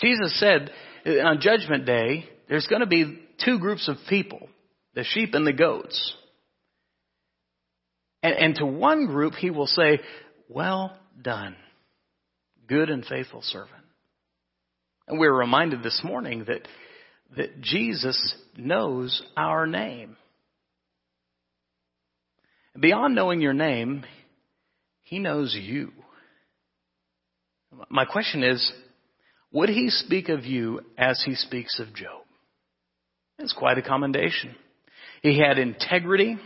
Jesus 0.00 0.38
said 0.38 0.70
on 1.06 1.40
Judgment 1.40 1.86
Day, 1.86 2.28
there's 2.52 2.66
going 2.66 2.80
to 2.80 2.86
be 2.86 3.18
two 3.42 3.58
groups 3.58 3.88
of 3.88 3.96
people, 4.10 4.46
the 4.94 5.04
sheep 5.04 5.32
and 5.32 5.46
the 5.46 5.54
goats. 5.54 6.14
And, 8.22 8.34
and 8.34 8.54
to 8.56 8.66
one 8.66 9.06
group, 9.06 9.32
He 9.32 9.48
will 9.48 9.66
say, 9.66 10.00
well 10.50 10.94
done, 11.22 11.56
good 12.68 12.90
and 12.90 13.06
faithful 13.06 13.40
servant. 13.40 13.70
And 15.08 15.18
we 15.18 15.28
we're 15.28 15.38
reminded 15.38 15.82
this 15.82 16.02
morning 16.04 16.44
that, 16.48 16.68
that 17.38 17.62
Jesus 17.62 18.34
knows 18.54 19.22
our 19.34 19.66
name. 19.66 20.18
Beyond 22.78 23.14
knowing 23.14 23.40
your 23.40 23.54
name, 23.54 24.04
He 25.04 25.20
knows 25.20 25.56
you. 25.58 25.92
My 27.88 28.04
question 28.04 28.44
is, 28.44 28.70
would 29.52 29.70
He 29.70 29.88
speak 29.88 30.28
of 30.28 30.44
you 30.44 30.82
as 30.98 31.22
He 31.24 31.34
speaks 31.34 31.80
of 31.80 31.94
Job? 31.94 32.21
It's 33.38 33.52
quite 33.52 33.78
a 33.78 33.82
commendation. 33.82 34.54
He 35.22 35.38
had 35.38 35.58
integrity. 35.58 36.36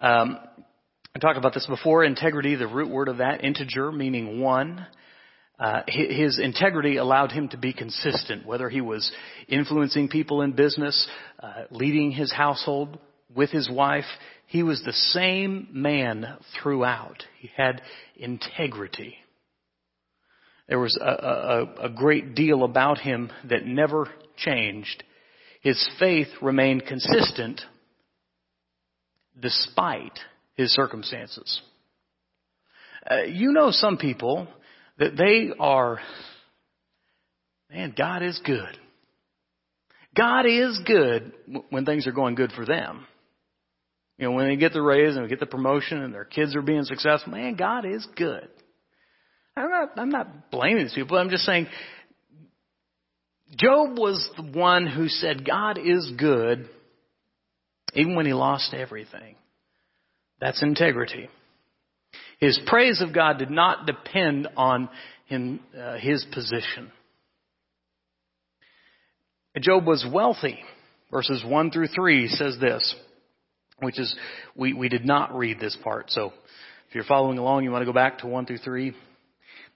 Um, 0.00 0.38
I 1.14 1.18
talked 1.20 1.38
about 1.38 1.54
this 1.54 1.66
before. 1.66 2.04
Integrity, 2.04 2.54
the 2.54 2.66
root 2.66 2.90
word 2.90 3.08
of 3.08 3.18
that, 3.18 3.44
integer, 3.44 3.92
meaning 3.92 4.40
one. 4.40 4.86
Uh, 5.58 5.82
his 5.86 6.40
integrity 6.40 6.96
allowed 6.96 7.30
him 7.30 7.48
to 7.48 7.56
be 7.56 7.72
consistent, 7.72 8.44
whether 8.44 8.68
he 8.68 8.80
was 8.80 9.10
influencing 9.48 10.08
people 10.08 10.42
in 10.42 10.52
business, 10.52 11.08
uh, 11.40 11.64
leading 11.70 12.10
his 12.10 12.32
household 12.32 12.98
with 13.34 13.50
his 13.50 13.70
wife. 13.70 14.04
He 14.46 14.62
was 14.62 14.82
the 14.82 14.92
same 14.92 15.68
man 15.70 16.26
throughout. 16.60 17.22
He 17.38 17.50
had 17.56 17.82
integrity. 18.16 19.16
There 20.68 20.80
was 20.80 20.98
a, 21.00 21.04
a, 21.04 21.86
a 21.86 21.88
great 21.90 22.34
deal 22.34 22.64
about 22.64 22.98
him 22.98 23.30
that 23.48 23.64
never 23.64 24.08
changed. 24.36 25.04
His 25.64 25.88
faith 25.98 26.28
remained 26.42 26.84
consistent 26.84 27.62
despite 29.40 30.18
his 30.56 30.74
circumstances. 30.74 31.60
Uh, 33.10 33.22
you 33.22 33.50
know 33.50 33.70
some 33.70 33.96
people 33.96 34.46
that 34.98 35.16
they 35.16 35.54
are, 35.58 36.00
man, 37.70 37.94
God 37.96 38.22
is 38.22 38.38
good. 38.44 38.78
God 40.14 40.44
is 40.44 40.78
good 40.86 41.32
when 41.70 41.86
things 41.86 42.06
are 42.06 42.12
going 42.12 42.34
good 42.34 42.52
for 42.52 42.66
them. 42.66 43.06
You 44.18 44.26
know, 44.26 44.32
when 44.32 44.48
they 44.48 44.56
get 44.56 44.74
the 44.74 44.82
raise 44.82 45.16
and 45.16 45.24
they 45.24 45.28
get 45.30 45.40
the 45.40 45.46
promotion 45.46 46.02
and 46.02 46.12
their 46.12 46.26
kids 46.26 46.54
are 46.54 46.62
being 46.62 46.84
successful, 46.84 47.32
man, 47.32 47.56
God 47.56 47.86
is 47.86 48.06
good. 48.16 48.48
I'm 49.56 49.70
not, 49.70 49.90
I'm 49.96 50.10
not 50.10 50.50
blaming 50.50 50.84
these 50.84 50.94
people. 50.94 51.16
I'm 51.16 51.30
just 51.30 51.44
saying, 51.44 51.68
Job 53.56 53.98
was 53.98 54.28
the 54.36 54.42
one 54.42 54.86
who 54.86 55.08
said 55.08 55.46
God 55.46 55.78
is 55.78 56.12
good 56.18 56.68
even 57.94 58.16
when 58.16 58.26
he 58.26 58.32
lost 58.32 58.74
everything. 58.74 59.36
That's 60.40 60.62
integrity. 60.62 61.28
His 62.40 62.58
praise 62.66 63.00
of 63.00 63.14
God 63.14 63.38
did 63.38 63.50
not 63.50 63.86
depend 63.86 64.48
on 64.56 64.88
him, 65.26 65.60
uh, 65.78 65.96
his 65.96 66.24
position. 66.32 66.90
Job 69.60 69.86
was 69.86 70.04
wealthy. 70.12 70.58
Verses 71.10 71.44
1 71.46 71.70
through 71.70 71.86
3 71.88 72.28
says 72.28 72.56
this, 72.60 72.94
which 73.78 74.00
is, 74.00 74.14
we, 74.56 74.72
we 74.72 74.88
did 74.88 75.04
not 75.04 75.36
read 75.36 75.60
this 75.60 75.76
part. 75.84 76.10
So 76.10 76.32
if 76.88 76.94
you're 76.94 77.04
following 77.04 77.38
along, 77.38 77.62
you 77.62 77.70
want 77.70 77.82
to 77.82 77.86
go 77.86 77.92
back 77.92 78.18
to 78.18 78.26
1 78.26 78.46
through 78.46 78.58
3. 78.58 78.92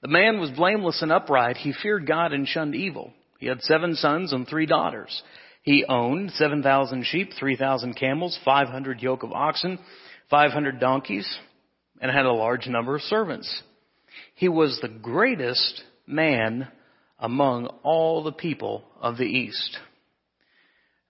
The 0.02 0.08
man 0.08 0.40
was 0.40 0.50
blameless 0.50 1.00
and 1.00 1.12
upright. 1.12 1.56
He 1.56 1.72
feared 1.80 2.06
God 2.06 2.32
and 2.32 2.46
shunned 2.46 2.74
evil. 2.74 3.12
He 3.38 3.46
had 3.46 3.62
seven 3.62 3.94
sons 3.94 4.32
and 4.32 4.46
three 4.46 4.66
daughters. 4.66 5.22
He 5.62 5.84
owned 5.88 6.32
7,000 6.32 7.04
sheep, 7.04 7.30
3,000 7.38 7.94
camels, 7.94 8.38
500 8.44 9.00
yoke 9.00 9.22
of 9.22 9.32
oxen, 9.32 9.78
500 10.30 10.80
donkeys, 10.80 11.28
and 12.00 12.10
had 12.10 12.26
a 12.26 12.32
large 12.32 12.66
number 12.66 12.96
of 12.96 13.02
servants. 13.02 13.62
He 14.34 14.48
was 14.48 14.78
the 14.80 14.88
greatest 14.88 15.82
man 16.06 16.68
among 17.18 17.66
all 17.82 18.22
the 18.22 18.32
people 18.32 18.84
of 19.00 19.16
the 19.16 19.24
East. 19.24 19.78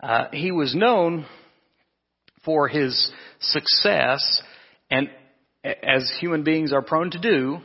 Uh, 0.00 0.26
he 0.32 0.52
was 0.52 0.75
known 0.75 1.26
for 2.44 2.68
his 2.68 3.11
success, 3.40 4.42
and 4.90 5.11
as 5.64 6.11
human 6.20 6.44
beings 6.44 6.73
are 6.73 6.82
prone 6.82 7.11
to 7.11 7.18
do, 7.18 7.58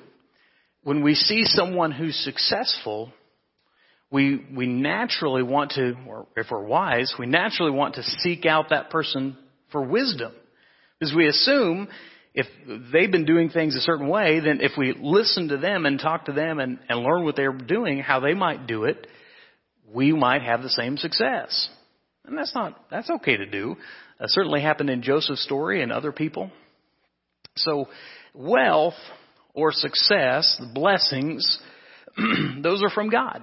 when 0.83 1.03
we 1.03 1.15
see 1.15 1.43
someone 1.45 1.91
who's 1.91 2.15
successful, 2.15 3.13
we, 4.13 4.45
we 4.55 4.67
naturally 4.67 5.41
want 5.41 5.71
to, 5.71 5.95
or 6.07 6.27
if 6.37 6.47
we're 6.51 6.63
wise, 6.63 7.11
we 7.17 7.25
naturally 7.25 7.71
want 7.71 7.95
to 7.95 8.03
seek 8.03 8.45
out 8.45 8.69
that 8.69 8.91
person 8.91 9.35
for 9.71 9.81
wisdom. 9.81 10.31
Because 10.99 11.15
we 11.15 11.27
assume 11.27 11.87
if 12.35 12.45
they've 12.93 13.11
been 13.11 13.25
doing 13.25 13.49
things 13.49 13.75
a 13.75 13.81
certain 13.81 14.07
way, 14.07 14.39
then 14.39 14.61
if 14.61 14.73
we 14.77 14.93
listen 14.95 15.47
to 15.47 15.57
them 15.57 15.87
and 15.87 15.99
talk 15.99 16.25
to 16.25 16.31
them 16.31 16.59
and, 16.59 16.77
and 16.87 16.99
learn 16.99 17.25
what 17.25 17.35
they're 17.35 17.51
doing, 17.51 17.99
how 17.99 18.19
they 18.19 18.35
might 18.35 18.67
do 18.67 18.83
it, 18.83 19.07
we 19.91 20.13
might 20.13 20.43
have 20.43 20.61
the 20.61 20.69
same 20.69 20.97
success. 20.97 21.67
And 22.23 22.37
that's 22.37 22.53
not, 22.53 22.79
that's 22.91 23.09
okay 23.09 23.37
to 23.37 23.47
do. 23.47 23.77
That 24.19 24.29
certainly 24.29 24.61
happened 24.61 24.91
in 24.91 25.01
Joseph's 25.01 25.43
story 25.43 25.81
and 25.81 25.91
other 25.91 26.11
people. 26.11 26.51
So 27.55 27.87
wealth 28.35 28.93
or 29.55 29.71
success, 29.71 30.55
the 30.59 30.71
blessings, 30.71 31.59
those 32.61 32.83
are 32.83 32.91
from 32.91 33.09
God. 33.09 33.41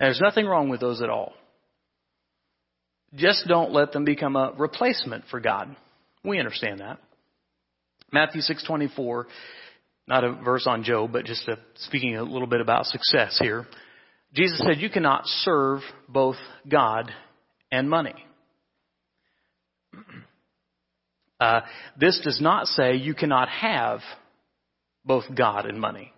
There's 0.00 0.20
nothing 0.20 0.46
wrong 0.46 0.68
with 0.68 0.80
those 0.80 1.02
at 1.02 1.10
all. 1.10 1.32
Just 3.14 3.46
don't 3.48 3.72
let 3.72 3.92
them 3.92 4.04
become 4.04 4.36
a 4.36 4.52
replacement 4.56 5.24
for 5.30 5.40
God. 5.40 5.74
We 6.24 6.38
understand 6.38 6.80
that. 6.80 6.98
Matthew 8.12 8.42
6:24, 8.42 9.26
not 10.06 10.24
a 10.24 10.32
verse 10.32 10.66
on 10.66 10.84
Job, 10.84 11.12
but 11.12 11.24
just 11.24 11.48
a, 11.48 11.58
speaking 11.76 12.16
a 12.16 12.22
little 12.22 12.46
bit 12.46 12.60
about 12.60 12.86
success 12.86 13.38
here. 13.38 13.66
Jesus 14.34 14.58
said, 14.58 14.78
"You 14.78 14.90
cannot 14.90 15.26
serve 15.26 15.80
both 16.08 16.36
God 16.68 17.12
and 17.70 17.88
money." 17.88 18.14
Uh, 21.40 21.60
this 21.96 22.18
does 22.24 22.40
not 22.40 22.66
say 22.66 22.96
you 22.96 23.14
cannot 23.14 23.48
have 23.48 24.00
both 25.04 25.22
God 25.32 25.66
and 25.66 25.80
money. 25.80 26.12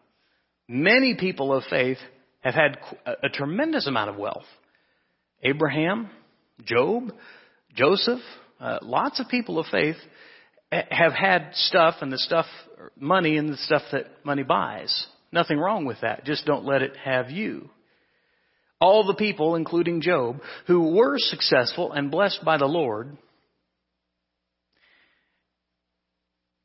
Many 0.67 1.15
people 1.15 1.53
of 1.53 1.63
faith 1.65 1.99
have 2.41 2.55
had 2.55 2.79
a, 3.23 3.29
tremendous 3.29 3.87
amount 3.87 4.11
of 4.11 4.17
wealth. 4.17 4.47
Abraham, 5.43 6.09
Job, 6.65 7.13
Joseph, 7.75 8.21
uh, 8.61 8.79
lots 8.83 9.21
of 9.21 9.29
people 9.29 9.59
of 9.59 9.67
faith 9.67 9.97
have 10.71 11.13
had 11.13 11.51
stuff 11.53 11.97
and 12.01 12.13
the 12.13 12.19
stuff, 12.19 12.47
money 12.97 13.37
and 13.37 13.49
the 13.49 13.57
stuff 13.57 13.83
that 13.93 14.07
money 14.25 14.43
buys. 14.43 15.07
Nothing 15.33 15.59
wrong 15.59 15.85
with 15.85 16.01
that. 16.03 16.25
Just 16.25 16.47
don't 16.47 16.65
let 16.65 16.83
it 16.83 16.97
have 16.97 17.31
you. 17.31 17.69
All 18.81 19.07
the 19.07 19.15
people, 19.15 19.57
including 19.57 20.01
Job, 20.01 20.41
who 20.67 20.95
were 20.95 21.17
successful 21.19 21.93
and 21.93 22.11
blessed 22.11 22.45
by 22.45 22.57
the 22.57 22.67
Lord, 22.67 23.17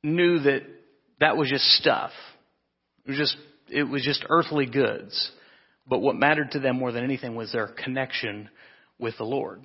knew 0.01 0.39
that 0.39 0.61
that 1.19 1.35
was 1.35 1.49
just 1.49 1.65
stuff. 1.77 2.11
It 3.05 3.11
was 3.11 3.17
just, 3.17 3.37
it 3.69 3.83
was 3.83 4.03
just 4.03 4.25
earthly 4.29 4.65
goods. 4.65 5.31
But 5.87 5.99
what 5.99 6.15
mattered 6.15 6.51
to 6.51 6.59
them 6.59 6.77
more 6.77 6.91
than 6.91 7.03
anything 7.03 7.35
was 7.35 7.51
their 7.51 7.67
connection 7.67 8.49
with 8.97 9.17
the 9.17 9.23
Lord. 9.23 9.63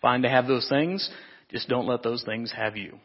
Fine 0.00 0.22
to 0.22 0.28
have 0.28 0.46
those 0.46 0.68
things, 0.68 1.08
just 1.50 1.68
don't 1.68 1.86
let 1.86 2.02
those 2.02 2.24
things 2.24 2.52
have 2.52 2.76
you. 2.76 2.98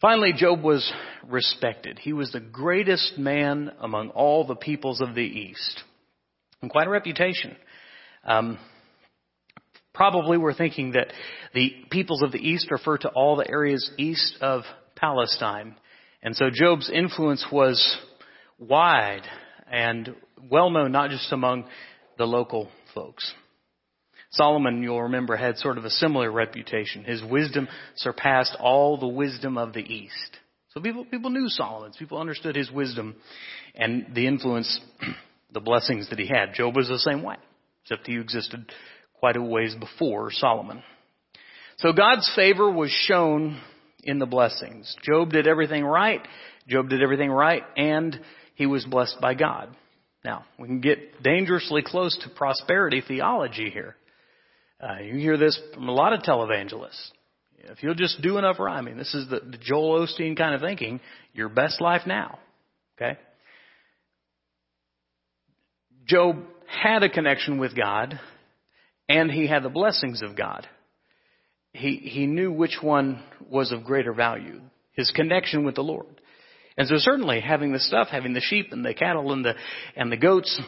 Finally, 0.00 0.34
Job 0.36 0.62
was 0.62 0.92
respected. 1.26 1.98
He 1.98 2.12
was 2.12 2.30
the 2.30 2.40
greatest 2.40 3.16
man 3.18 3.72
among 3.80 4.10
all 4.10 4.46
the 4.46 4.54
peoples 4.54 5.00
of 5.00 5.14
the 5.14 5.22
East. 5.22 5.82
And 6.60 6.70
quite 6.70 6.86
a 6.86 6.90
reputation. 6.90 7.56
Um, 8.24 8.58
probably 9.94 10.36
we're 10.36 10.54
thinking 10.54 10.92
that 10.92 11.12
the 11.54 11.70
peoples 11.90 12.22
of 12.22 12.32
the 12.32 12.38
East 12.38 12.70
refer 12.70 12.98
to 12.98 13.08
all 13.08 13.36
the 13.36 13.50
areas 13.50 13.90
east 13.96 14.36
of 14.42 14.64
Palestine. 14.96 15.76
And 16.22 16.36
so 16.36 16.50
Job's 16.52 16.90
influence 16.90 17.46
was 17.50 17.96
wide 18.58 19.22
and 19.70 20.14
well 20.50 20.70
known 20.70 20.92
not 20.92 21.10
just 21.10 21.32
among 21.32 21.64
the 22.18 22.26
local 22.26 22.68
folks. 22.94 23.32
Solomon, 24.30 24.82
you'll 24.82 25.02
remember, 25.02 25.36
had 25.36 25.56
sort 25.56 25.78
of 25.78 25.84
a 25.84 25.90
similar 25.90 26.30
reputation. 26.30 27.04
His 27.04 27.22
wisdom 27.22 27.68
surpassed 27.96 28.56
all 28.60 28.98
the 28.98 29.06
wisdom 29.06 29.56
of 29.56 29.72
the 29.72 29.80
East. 29.80 30.38
So 30.70 30.80
people, 30.80 31.04
people 31.04 31.30
knew 31.30 31.48
Solomon. 31.48 31.92
People 31.98 32.18
understood 32.18 32.54
his 32.56 32.70
wisdom 32.70 33.16
and 33.74 34.08
the 34.14 34.26
influence, 34.26 34.80
the 35.52 35.60
blessings 35.60 36.10
that 36.10 36.18
he 36.18 36.26
had. 36.26 36.54
Job 36.54 36.76
was 36.76 36.88
the 36.88 36.98
same 36.98 37.22
way, 37.22 37.36
except 37.82 38.06
he 38.06 38.18
existed 38.18 38.70
quite 39.18 39.36
a 39.36 39.42
ways 39.42 39.74
before 39.74 40.30
Solomon. 40.30 40.82
So 41.78 41.92
God's 41.92 42.30
favor 42.34 42.70
was 42.70 42.90
shown 42.90 43.60
in 44.02 44.18
the 44.18 44.26
blessings. 44.26 44.94
Job 45.02 45.30
did 45.30 45.46
everything 45.46 45.84
right. 45.84 46.20
Job 46.68 46.88
did 46.88 47.02
everything 47.02 47.30
right, 47.30 47.62
and 47.76 48.18
he 48.54 48.66
was 48.66 48.84
blessed 48.84 49.16
by 49.20 49.34
God. 49.34 49.74
Now, 50.26 50.44
we 50.58 50.66
can 50.66 50.80
get 50.80 51.22
dangerously 51.22 51.82
close 51.86 52.18
to 52.24 52.28
prosperity 52.30 53.00
theology 53.00 53.70
here. 53.70 53.94
Uh, 54.80 55.00
you 55.00 55.14
hear 55.14 55.36
this 55.36 55.56
from 55.72 55.88
a 55.88 55.92
lot 55.92 56.12
of 56.12 56.22
televangelists. 56.22 57.10
If 57.58 57.80
you'll 57.84 57.94
just 57.94 58.20
do 58.22 58.36
enough 58.36 58.58
rhyming, 58.58 58.96
this 58.96 59.14
is 59.14 59.30
the, 59.30 59.38
the 59.38 59.56
Joel 59.56 60.04
Osteen 60.04 60.36
kind 60.36 60.56
of 60.56 60.60
thinking, 60.62 60.98
your 61.32 61.48
best 61.48 61.80
life 61.80 62.02
now. 62.08 62.40
Okay? 62.96 63.20
Job 66.06 66.38
had 66.66 67.04
a 67.04 67.08
connection 67.08 67.58
with 67.58 67.76
God, 67.76 68.18
and 69.08 69.30
he 69.30 69.46
had 69.46 69.62
the 69.62 69.68
blessings 69.68 70.22
of 70.22 70.36
God. 70.36 70.66
He, 71.72 71.98
he 71.98 72.26
knew 72.26 72.50
which 72.50 72.78
one 72.80 73.22
was 73.48 73.70
of 73.70 73.84
greater 73.84 74.12
value. 74.12 74.60
His 74.90 75.12
connection 75.12 75.64
with 75.64 75.76
the 75.76 75.82
Lord. 75.82 76.20
And 76.76 76.86
so 76.86 76.96
certainly 76.98 77.40
having 77.40 77.72
the 77.72 77.80
stuff, 77.80 78.08
having 78.10 78.34
the 78.34 78.40
sheep 78.40 78.68
and 78.72 78.84
the 78.84 78.94
cattle 78.94 79.32
and 79.32 79.44
the, 79.44 79.54
and 79.96 80.12
the 80.12 80.16
goats, 80.16 80.60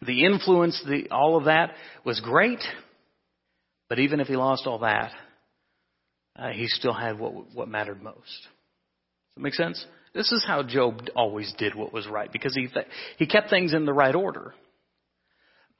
the 0.00 0.24
influence, 0.24 0.80
the, 0.86 1.08
all 1.10 1.36
of 1.36 1.44
that 1.44 1.72
was 2.04 2.20
great. 2.20 2.60
But 3.88 3.98
even 3.98 4.20
if 4.20 4.28
he 4.28 4.36
lost 4.36 4.66
all 4.66 4.80
that, 4.80 5.12
uh, 6.36 6.50
he 6.50 6.66
still 6.68 6.92
had 6.92 7.18
what, 7.18 7.54
what 7.54 7.68
mattered 7.68 8.02
most. 8.02 8.16
Does 8.16 9.36
that 9.36 9.42
make 9.42 9.54
sense? 9.54 9.84
This 10.14 10.30
is 10.30 10.44
how 10.46 10.62
Job 10.62 11.02
always 11.16 11.52
did 11.58 11.74
what 11.74 11.92
was 11.92 12.06
right 12.06 12.30
because 12.30 12.54
he, 12.54 12.68
th- 12.68 12.86
he 13.18 13.26
kept 13.26 13.50
things 13.50 13.74
in 13.74 13.84
the 13.84 13.92
right 13.92 14.14
order. 14.14 14.54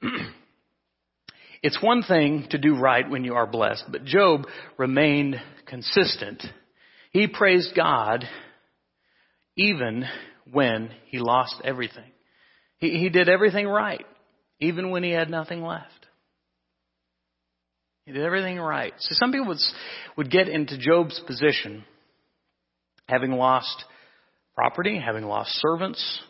it's 1.63 1.81
one 1.81 2.03
thing 2.03 2.47
to 2.49 2.57
do 2.57 2.77
right 2.77 3.09
when 3.09 3.23
you 3.23 3.35
are 3.35 3.47
blessed, 3.47 3.85
but 3.89 4.03
Job 4.03 4.45
remained 4.77 5.41
consistent. 5.65 6.43
He 7.11 7.27
praised 7.27 7.73
God 7.75 8.25
even 9.57 10.05
when 10.51 10.91
he 11.07 11.19
lost 11.19 11.55
everything. 11.63 12.11
He, 12.77 12.91
he 12.99 13.09
did 13.09 13.29
everything 13.29 13.67
right, 13.67 14.05
even 14.59 14.89
when 14.89 15.03
he 15.03 15.11
had 15.11 15.29
nothing 15.29 15.61
left. 15.61 15.91
He 18.05 18.11
did 18.11 18.23
everything 18.23 18.59
right. 18.59 18.93
So 18.99 19.15
some 19.15 19.31
people 19.31 19.47
would, 19.47 19.57
would 20.17 20.31
get 20.31 20.47
into 20.47 20.77
Job's 20.77 21.19
position, 21.25 21.83
having 23.07 23.31
lost 23.31 23.83
property, 24.53 24.99
having 25.03 25.25
lost 25.25 25.51
servants, 25.53 26.21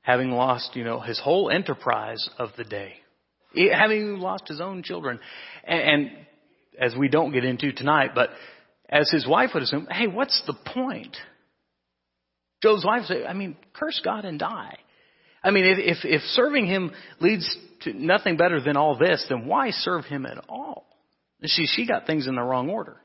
having 0.00 0.30
lost, 0.30 0.74
you 0.74 0.84
know, 0.84 1.00
his 1.00 1.18
whole 1.18 1.50
enterprise 1.50 2.28
of 2.38 2.50
the 2.56 2.64
day, 2.64 2.94
having 3.72 4.18
lost 4.18 4.48
his 4.48 4.60
own 4.60 4.82
children. 4.82 5.20
And, 5.64 5.80
and 5.80 6.10
as 6.80 6.94
we 6.96 7.08
don't 7.08 7.32
get 7.32 7.44
into 7.44 7.72
tonight, 7.72 8.10
but 8.14 8.30
as 8.88 9.10
his 9.10 9.26
wife 9.26 9.50
would 9.52 9.64
assume, 9.64 9.88
hey, 9.90 10.06
what's 10.06 10.42
the 10.46 10.54
point? 10.54 11.16
Job's 12.66 12.84
wife 12.84 13.04
said, 13.04 13.26
I 13.28 13.32
mean, 13.32 13.56
curse 13.74 14.00
God 14.04 14.24
and 14.24 14.40
die. 14.40 14.76
I 15.40 15.52
mean, 15.52 15.64
if, 15.64 15.98
if 16.02 16.20
serving 16.32 16.66
him 16.66 16.90
leads 17.20 17.56
to 17.82 17.92
nothing 17.92 18.36
better 18.36 18.60
than 18.60 18.76
all 18.76 18.98
this, 18.98 19.24
then 19.28 19.46
why 19.46 19.70
serve 19.70 20.04
him 20.04 20.26
at 20.26 20.44
all? 20.48 20.84
See, 21.44 21.66
she 21.68 21.86
got 21.86 22.06
things 22.06 22.26
in 22.26 22.34
the 22.34 22.42
wrong 22.42 22.68
order. 22.68 22.96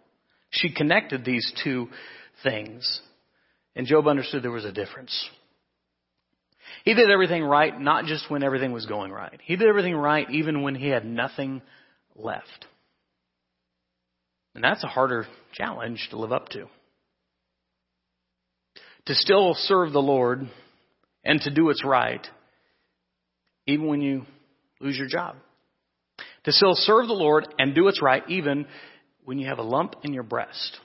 She 0.50 0.74
connected 0.74 1.24
these 1.24 1.54
two 1.64 1.90
things. 2.42 3.02
And 3.76 3.86
Job 3.86 4.08
understood 4.08 4.42
there 4.42 4.50
was 4.50 4.66
a 4.66 4.72
difference. 4.72 5.30
He 6.84 6.96
did 6.96 7.12
everything 7.12 7.44
right, 7.44 7.80
not 7.80 8.06
just 8.06 8.32
when 8.32 8.42
everything 8.42 8.72
was 8.72 8.88
going 8.88 9.12
right. 9.12 9.40
He 9.44 9.58
did 9.58 9.68
everything 9.68 9.96
right 9.96 10.28
even 10.32 10.64
when 10.64 10.74
he 10.74 10.88
had 10.88 11.06
nothing 11.06 11.62
left. 12.16 12.66
And 14.56 14.64
that's 14.64 14.84
a 14.84 14.88
harder 14.88 15.28
challenge 15.54 16.08
to 16.10 16.18
live 16.18 16.32
up 16.32 16.50
to. 16.50 16.66
To 19.08 19.16
still 19.16 19.54
serve 19.56 19.94
the 19.94 20.00
Lord 20.00 20.50
and 21.24 21.42
to 21.42 21.52
do 21.52 21.66
what's 21.66 21.84
right, 21.84 22.26
even 23.68 23.88
when 23.88 24.02
you 24.02 24.26
lose 24.80 24.98
your 24.98 25.08
job. 25.08 25.36
To 26.46 26.52
still 26.52 26.74
serve 26.76 27.08
the 27.08 27.14
Lord 27.14 27.48
and 27.60 27.76
do 27.76 27.84
what's 27.84 28.02
right 28.02 28.24
even 28.28 28.66
when 29.24 29.38
you 29.38 29.48
have 29.48 29.60
a 29.60 29.64
lump 29.64 29.96
in 30.04 30.14
your 30.14 30.24
breast. 30.24 30.78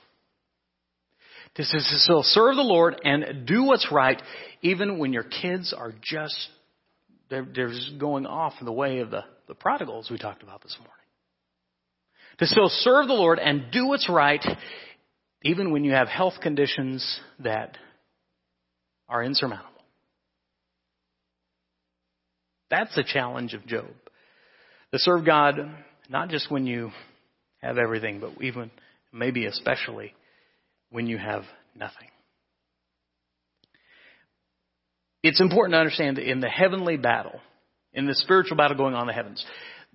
To 1.55 1.63
still 1.63 2.21
serve 2.21 2.55
the 2.55 2.61
Lord 2.61 3.01
and 3.03 3.47
do 3.47 3.63
what's 3.63 3.91
right 3.91 4.21
even 4.61 4.99
when 4.99 5.11
your 5.13 5.23
kids 5.23 5.73
are 5.75 5.91
just, 6.03 6.49
they're, 7.29 7.47
they're 7.53 7.69
just 7.69 7.97
going 7.97 8.27
off 8.27 8.53
in 8.59 8.65
the 8.65 8.71
way 8.71 8.99
of 8.99 9.09
the, 9.09 9.23
the 9.47 9.55
prodigals 9.55 10.09
we 10.11 10.19
talked 10.19 10.43
about 10.43 10.61
this 10.61 10.77
morning. 10.77 10.93
To 12.39 12.45
still 12.45 12.69
serve 12.69 13.07
the 13.07 13.13
Lord 13.13 13.39
and 13.39 13.71
do 13.71 13.87
what's 13.87 14.07
right 14.07 14.45
even 15.41 15.71
when 15.71 15.83
you 15.83 15.93
have 15.93 16.07
health 16.07 16.35
conditions 16.41 17.19
that 17.39 17.77
are 19.09 19.23
insurmountable. 19.23 19.71
That's 22.69 22.93
the 22.95 23.03
challenge 23.03 23.53
of 23.53 23.65
Job. 23.65 23.87
To 24.93 24.99
serve 24.99 25.25
God, 25.25 25.55
not 26.09 26.29
just 26.29 26.51
when 26.51 26.65
you 26.65 26.91
have 27.61 27.77
everything, 27.77 28.19
but 28.19 28.41
even, 28.41 28.71
maybe 29.13 29.45
especially, 29.45 30.13
when 30.89 31.07
you 31.07 31.17
have 31.17 31.43
nothing. 31.75 32.09
It's 35.23 35.41
important 35.41 35.73
to 35.73 35.79
understand 35.79 36.17
that 36.17 36.29
in 36.29 36.39
the 36.39 36.49
heavenly 36.49 36.97
battle, 36.97 37.39
in 37.93 38.05
the 38.05 38.15
spiritual 38.15 38.57
battle 38.57 38.77
going 38.77 38.93
on 38.93 39.01
in 39.01 39.07
the 39.07 39.13
heavens, 39.13 39.45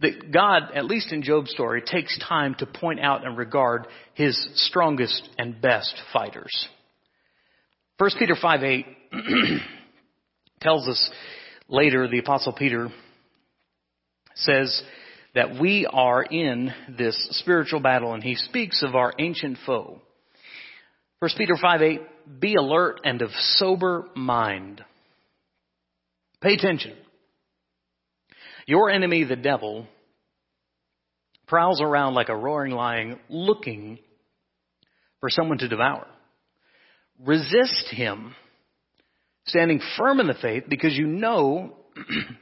that 0.00 0.32
God, 0.32 0.72
at 0.74 0.84
least 0.84 1.12
in 1.12 1.22
Job's 1.22 1.50
story, 1.50 1.82
takes 1.82 2.18
time 2.18 2.54
to 2.58 2.66
point 2.66 3.00
out 3.00 3.24
and 3.24 3.36
regard 3.38 3.86
his 4.14 4.48
strongest 4.56 5.28
and 5.38 5.60
best 5.60 5.94
fighters. 6.12 6.68
1 7.98 8.10
Peter 8.18 8.34
5 8.40 8.62
8 8.62 8.86
tells 10.60 10.88
us 10.88 11.10
later, 11.68 12.08
the 12.08 12.18
Apostle 12.18 12.52
Peter 12.52 12.88
says 14.34 14.82
that 15.34 15.60
we 15.60 15.86
are 15.90 16.22
in 16.22 16.72
this 16.96 17.28
spiritual 17.32 17.80
battle, 17.80 18.14
and 18.14 18.22
he 18.22 18.36
speaks 18.36 18.82
of 18.82 18.94
our 18.94 19.12
ancient 19.18 19.58
foe. 19.66 20.00
1 21.18 21.30
Peter 21.36 21.54
5 21.60 21.82
8, 21.82 22.00
be 22.40 22.54
alert 22.54 23.00
and 23.04 23.22
of 23.22 23.30
sober 23.32 24.06
mind. 24.14 24.84
Pay 26.40 26.54
attention. 26.54 26.94
Your 28.66 28.90
enemy, 28.90 29.24
the 29.24 29.36
devil, 29.36 29.86
prowls 31.46 31.80
around 31.80 32.14
like 32.14 32.28
a 32.28 32.36
roaring 32.36 32.72
lion 32.72 33.18
looking 33.28 33.98
for 35.20 35.30
someone 35.30 35.58
to 35.58 35.68
devour. 35.68 36.06
Resist 37.24 37.88
him, 37.90 38.34
standing 39.46 39.80
firm 39.96 40.20
in 40.20 40.26
the 40.26 40.34
faith 40.34 40.64
because 40.68 40.94
you 40.94 41.06
know 41.06 41.74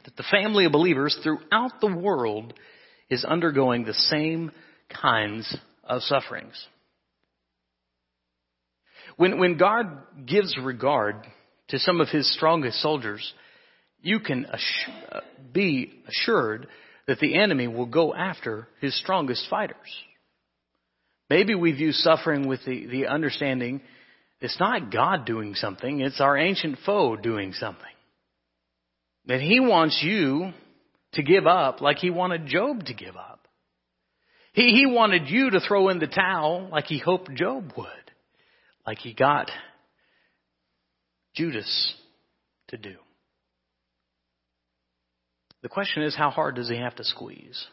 that 0.05 0.17
the 0.17 0.25
family 0.31 0.65
of 0.65 0.73
believers 0.73 1.19
throughout 1.23 1.81
the 1.81 1.95
world 1.95 2.55
is 3.09 3.25
undergoing 3.25 3.85
the 3.85 3.95
same 3.95 4.53
kinds 5.03 5.57
of 5.85 6.03
sufferings. 6.03 6.67
When, 9.17 9.39
when 9.39 9.59
God 9.59 10.27
gives 10.27 10.57
regard 10.63 11.27
to 11.69 11.79
some 11.79 12.01
of 12.01 12.09
his 12.09 12.33
strongest 12.33 12.81
soldiers, 12.81 13.33
you 14.03 14.21
can 14.21 14.47
assure, 14.47 14.95
uh, 15.13 15.21
be 15.53 15.93
assured 16.09 16.69
that 17.07 17.19
the 17.19 17.39
enemy 17.39 17.67
will 17.67 17.87
go 17.87 18.15
after 18.15 18.69
his 18.81 18.99
strongest 18.99 19.47
fighters. 19.51 19.77
Maybe 21.29 21.55
we 21.55 21.73
view 21.73 21.93
suffering 21.93 22.49
with 22.49 22.61
the, 22.65 22.87
the 22.87 23.07
understanding 23.07 23.83
it's 24.41 24.59
not 24.59 24.91
God 24.91 25.27
doing 25.27 25.55
something, 25.55 26.01
it's 26.01 26.21
our 26.21 26.37
ancient 26.37 26.79
foe 26.85 27.17
doing 27.17 27.53
something. 27.53 27.85
That 29.27 29.41
he 29.41 29.61
wants 29.61 30.01
you 30.03 30.53
to 31.13 31.23
give 31.23 31.47
up 31.47 31.81
like 31.81 31.99
he 31.99 32.11
wanted 32.11 32.47
Job 32.47 32.85
to 32.87 32.95
give 32.95 33.17
up. 33.17 33.47
He, 34.53 34.75
he 34.75 34.87
wanted 34.87 35.29
you 35.29 35.51
to 35.51 35.61
throw 35.61 35.89
in 35.91 35.99
the 35.99 36.07
towel 36.07 36.69
like 36.73 36.87
he 36.87 36.99
hoped 36.99 37.33
Job 37.35 37.73
would. 37.77 37.87
Like 38.87 38.99
he 38.99 39.13
got 39.13 39.51
Judas 41.35 41.95
to 42.69 42.77
do. 42.77 42.97
The 45.63 45.69
question 45.69 46.03
is, 46.03 46.17
how 46.17 46.31
hard 46.31 46.57
does 46.57 46.69
he 46.69 46.77
have 46.77 46.97
to 46.97 47.05
squeeze? 47.05 47.67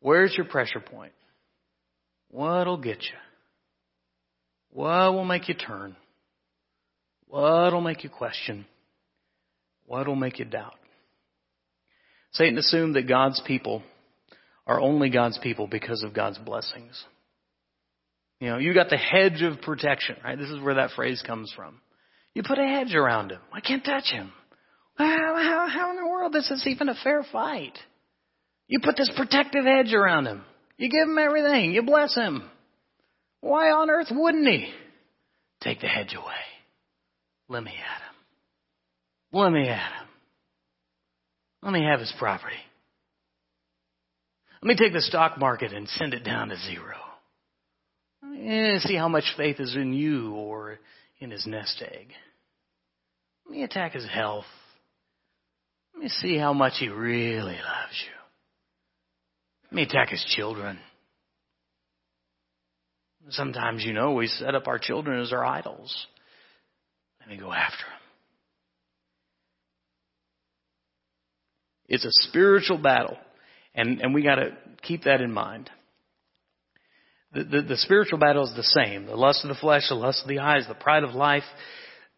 Where's 0.00 0.34
your 0.36 0.46
pressure 0.46 0.80
point? 0.80 1.12
What'll 2.30 2.76
get 2.76 3.02
you? 3.02 3.16
What 4.74 5.14
will 5.14 5.24
make 5.24 5.48
you 5.48 5.54
turn? 5.54 5.94
What'll 7.28 7.80
make 7.80 8.02
you 8.02 8.10
question? 8.10 8.66
What'll 9.86 10.16
make 10.16 10.40
you 10.40 10.44
doubt? 10.44 10.74
Satan 12.32 12.58
assumed 12.58 12.96
that 12.96 13.08
God's 13.08 13.40
people 13.46 13.82
are 14.66 14.80
only 14.80 15.10
God's 15.10 15.38
people 15.38 15.68
because 15.68 16.02
of 16.02 16.12
God's 16.12 16.38
blessings. 16.38 17.04
You 18.40 18.48
know, 18.48 18.58
you 18.58 18.74
got 18.74 18.90
the 18.90 18.96
hedge 18.96 19.42
of 19.42 19.60
protection, 19.60 20.16
right? 20.24 20.36
This 20.36 20.50
is 20.50 20.60
where 20.60 20.74
that 20.74 20.90
phrase 20.96 21.22
comes 21.24 21.52
from. 21.54 21.80
You 22.34 22.42
put 22.42 22.58
a 22.58 22.66
hedge 22.66 22.96
around 22.96 23.30
him. 23.30 23.40
I 23.52 23.60
can't 23.60 23.84
touch 23.84 24.10
him. 24.10 24.32
How, 24.96 25.06
how, 25.06 25.68
how 25.68 25.90
in 25.90 25.96
the 25.96 26.10
world 26.10 26.34
is 26.34 26.48
this 26.48 26.66
even 26.66 26.88
a 26.88 26.96
fair 26.96 27.24
fight? 27.30 27.78
You 28.66 28.80
put 28.82 28.96
this 28.96 29.12
protective 29.16 29.64
hedge 29.64 29.94
around 29.94 30.26
him. 30.26 30.42
You 30.78 30.90
give 30.90 31.08
him 31.08 31.18
everything. 31.18 31.70
You 31.70 31.82
bless 31.82 32.16
him. 32.16 32.50
Why 33.44 33.72
on 33.72 33.90
earth 33.90 34.06
wouldn't 34.10 34.48
he? 34.48 34.72
Take 35.60 35.82
the 35.82 35.86
hedge 35.86 36.14
away. 36.14 36.32
Let 37.50 37.62
me 37.62 37.72
at 37.72 38.00
him. 38.00 38.14
Let 39.38 39.52
me 39.52 39.68
at 39.68 39.92
him. 39.92 40.08
Let 41.62 41.74
me 41.74 41.84
have 41.84 42.00
his 42.00 42.12
property. 42.18 42.56
Let 44.62 44.68
me 44.68 44.76
take 44.76 44.94
the 44.94 45.02
stock 45.02 45.38
market 45.38 45.74
and 45.74 45.86
send 45.90 46.14
it 46.14 46.24
down 46.24 46.48
to 46.48 46.56
zero. 46.56 46.96
Eh, 48.34 48.78
see 48.78 48.96
how 48.96 49.08
much 49.08 49.24
faith 49.36 49.60
is 49.60 49.76
in 49.76 49.92
you 49.92 50.32
or 50.32 50.78
in 51.20 51.30
his 51.30 51.46
nest 51.46 51.82
egg. 51.82 52.12
Let 53.44 53.58
me 53.58 53.62
attack 53.62 53.92
his 53.92 54.08
health. 54.08 54.46
Let 55.92 56.04
me 56.04 56.08
see 56.08 56.38
how 56.38 56.54
much 56.54 56.74
he 56.80 56.88
really 56.88 57.56
loves 57.56 58.04
you. 58.06 58.14
Let 59.64 59.72
me 59.74 59.82
attack 59.82 60.08
his 60.08 60.24
children. 60.34 60.78
Sometimes, 63.30 63.84
you 63.84 63.92
know, 63.92 64.12
we 64.12 64.26
set 64.26 64.54
up 64.54 64.68
our 64.68 64.78
children 64.78 65.20
as 65.20 65.32
our 65.32 65.44
idols. 65.44 66.06
Let 67.20 67.30
me 67.30 67.38
go 67.38 67.52
after 67.52 67.76
them. 67.78 68.00
It's 71.86 72.04
a 72.04 72.28
spiritual 72.28 72.78
battle, 72.78 73.16
and, 73.74 74.00
and 74.00 74.14
we 74.14 74.22
got 74.22 74.36
to 74.36 74.56
keep 74.82 75.04
that 75.04 75.20
in 75.20 75.32
mind. 75.32 75.70
The, 77.32 77.44
the, 77.44 77.62
the 77.62 77.76
spiritual 77.76 78.18
battle 78.18 78.44
is 78.44 78.54
the 78.54 78.62
same. 78.62 79.06
The 79.06 79.16
lust 79.16 79.44
of 79.44 79.48
the 79.48 79.60
flesh, 79.60 79.88
the 79.88 79.94
lust 79.94 80.22
of 80.22 80.28
the 80.28 80.38
eyes, 80.38 80.64
the 80.68 80.74
pride 80.74 81.02
of 81.02 81.14
life, 81.14 81.42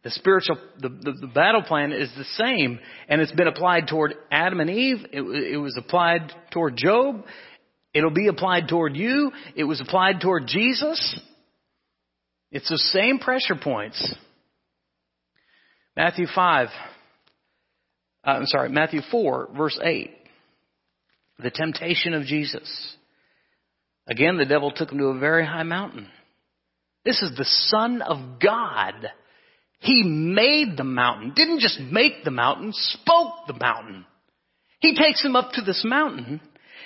the 0.05 0.11
spiritual, 0.11 0.57
the, 0.79 0.89
the, 0.89 1.13
the, 1.23 1.27
battle 1.27 1.63
plan 1.63 1.91
is 1.91 2.11
the 2.17 2.25
same, 2.37 2.79
and 3.09 3.21
it's 3.21 3.33
been 3.33 3.49
applied 3.49 3.89
toward 3.89 4.15
Adam 4.31 4.61
and 4.61 4.71
Eve. 4.71 4.99
It, 5.13 5.23
it, 5.23 5.57
was 5.57 5.77
applied 5.77 6.33
toward 6.53 6.77
Job. 6.77 7.25
It'll 7.97 8.11
be 8.11 8.29
applied 8.29 8.69
toward 8.69 8.95
you. 8.95 9.33
It 9.55 9.65
was 9.65 9.81
applied 9.81 10.21
toward 10.21 10.47
Jesus. 10.47 11.19
It's 12.51 12.69
the 12.69 12.77
same 12.77 13.19
pressure 13.19 13.57
points. 13.57 14.15
Matthew 15.97 16.27
5, 16.27 16.69
uh, 16.69 18.31
I'm 18.31 18.45
sorry, 18.45 18.69
Matthew 18.69 19.01
4, 19.11 19.49
verse 19.57 19.81
8. 19.83 20.11
The 21.39 21.51
temptation 21.51 22.13
of 22.13 22.25
Jesus. 22.25 22.97
Again, 24.07 24.37
the 24.37 24.45
devil 24.45 24.71
took 24.71 24.93
him 24.93 24.99
to 24.99 25.07
a 25.07 25.19
very 25.19 25.47
high 25.47 25.63
mountain. 25.63 26.09
This 27.03 27.23
is 27.23 27.35
the 27.35 27.47
Son 27.47 28.03
of 28.03 28.39
God 28.43 28.95
he 29.81 30.03
made 30.05 30.77
the 30.77 30.85
mountain, 30.85 31.33
didn't 31.35 31.61
just 31.61 31.81
make 31.81 32.25
the 32.25 32.31
mountain, 32.31 32.73
spoke 32.73 33.47
the 33.47 33.55
mountain. 33.55 34.05
He 34.81 34.95
takes 34.97 35.25
him 35.25 35.37
up 35.37 35.53
to 35.53 35.63
this 35.63 35.83
mountain. 35.85 36.41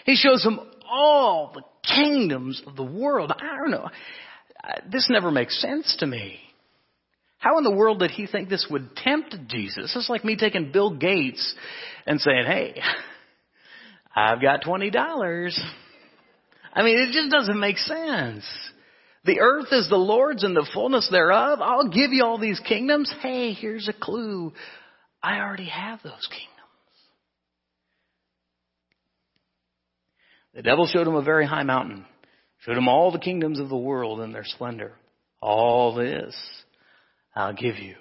He 0.05 0.15
shows 0.15 0.45
him 0.45 0.61
all 0.91 1.53
the 1.55 1.63
kingdoms 1.95 2.63
of 2.67 2.77
the 2.77 2.85
world. 2.85 3.33
I 3.35 3.57
don't 3.57 3.71
know. 3.71 3.89
This 4.91 5.09
never 5.11 5.31
makes 5.31 5.61
sense 5.61 5.97
to 6.01 6.07
me. 6.07 6.39
How 7.39 7.57
in 7.57 7.65
the 7.65 7.75
world 7.75 8.01
did 8.01 8.11
he 8.11 8.27
think 8.27 8.49
this 8.49 8.67
would 8.71 8.95
tempt 8.97 9.35
Jesus? 9.49 9.95
It's 9.97 10.11
like 10.11 10.25
me 10.25 10.37
taking 10.37 10.73
Bill 10.73 10.95
Gates 10.95 11.55
and 12.07 12.21
saying, 12.21 12.45
hey, 12.47 12.83
I've 14.15 14.43
got 14.43 14.63
$20. 14.63 15.59
I 16.73 16.83
mean, 16.83 16.99
it 16.99 17.13
just 17.13 17.31
doesn't 17.31 17.59
make 17.59 17.79
sense. 17.79 18.45
The 19.25 19.41
earth 19.41 19.69
is 19.73 19.89
the 19.89 19.97
Lord's 19.97 20.45
and 20.45 20.55
the 20.55 20.69
fullness 20.73 21.09
thereof. 21.11 21.61
I'll 21.63 21.89
give 21.89 22.13
you 22.13 22.25
all 22.25 22.39
these 22.39 22.61
kingdoms. 22.61 23.13
Hey, 23.23 23.53
here's 23.53 23.89
a 23.89 23.93
clue. 23.93 24.53
I 25.23 25.41
already 25.41 25.69
have 25.69 26.01
those 26.03 26.29
kingdoms. 26.31 26.50
The 30.55 30.63
devil 30.63 30.87
showed 30.87 31.07
him 31.07 31.15
a 31.15 31.23
very 31.23 31.47
high 31.47 31.63
mountain, 31.63 32.05
showed 32.61 32.77
him 32.77 32.89
all 32.89 33.13
the 33.13 33.19
kingdoms 33.19 33.61
of 33.61 33.69
the 33.69 33.77
world 33.77 34.21
and 34.21 34.35
their 34.35 34.45
splendor. 34.45 34.93
All 35.41 35.95
this 35.95 36.37
I'll 37.35 37.55
give 37.55 37.77
you 37.77 37.95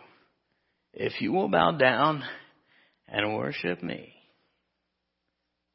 if 0.94 1.22
you 1.22 1.32
will 1.32 1.48
bow 1.48 1.72
down 1.72 2.24
and 3.08 3.36
worship 3.36 3.82
me. 3.82 4.14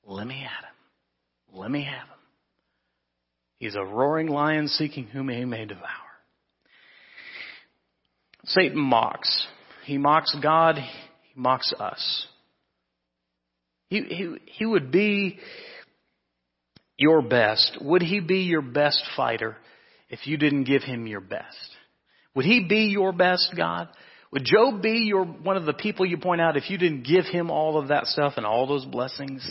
let 0.04 0.26
me 0.26 0.34
at 0.44 0.64
him. 0.64 0.74
Let 1.52 1.70
me 1.70 1.84
have 1.84 2.08
him. 2.08 2.18
He's 3.58 3.76
a 3.76 3.84
roaring 3.84 4.26
lion 4.26 4.68
seeking 4.68 5.06
whom 5.06 5.28
he 5.28 5.44
may 5.44 5.64
devour. 5.64 5.88
Satan 8.44 8.78
mocks. 8.78 9.46
He 9.84 9.96
mocks 9.96 10.36
God. 10.42 10.76
He 10.76 11.32
mocks 11.34 11.72
us. 11.78 12.26
He, 13.88 14.00
he, 14.00 14.36
he 14.46 14.66
would 14.66 14.90
be 14.90 15.38
your 16.96 17.22
best. 17.22 17.78
Would 17.80 18.02
he 18.02 18.20
be 18.20 18.40
your 18.40 18.62
best 18.62 19.02
fighter 19.16 19.56
if 20.08 20.26
you 20.26 20.36
didn't 20.36 20.64
give 20.64 20.82
him 20.82 21.06
your 21.06 21.20
best? 21.20 21.70
Would 22.34 22.44
he 22.44 22.66
be 22.68 22.86
your 22.86 23.12
best, 23.12 23.54
God? 23.56 23.88
Would 24.32 24.44
Job 24.44 24.82
be 24.82 25.04
your, 25.06 25.24
one 25.24 25.56
of 25.56 25.64
the 25.64 25.72
people 25.72 26.04
you 26.04 26.16
point 26.16 26.40
out 26.40 26.56
if 26.56 26.68
you 26.68 26.76
didn't 26.76 27.04
give 27.06 27.24
him 27.24 27.50
all 27.50 27.78
of 27.78 27.88
that 27.88 28.06
stuff 28.06 28.34
and 28.36 28.44
all 28.44 28.66
those 28.66 28.84
blessings? 28.84 29.48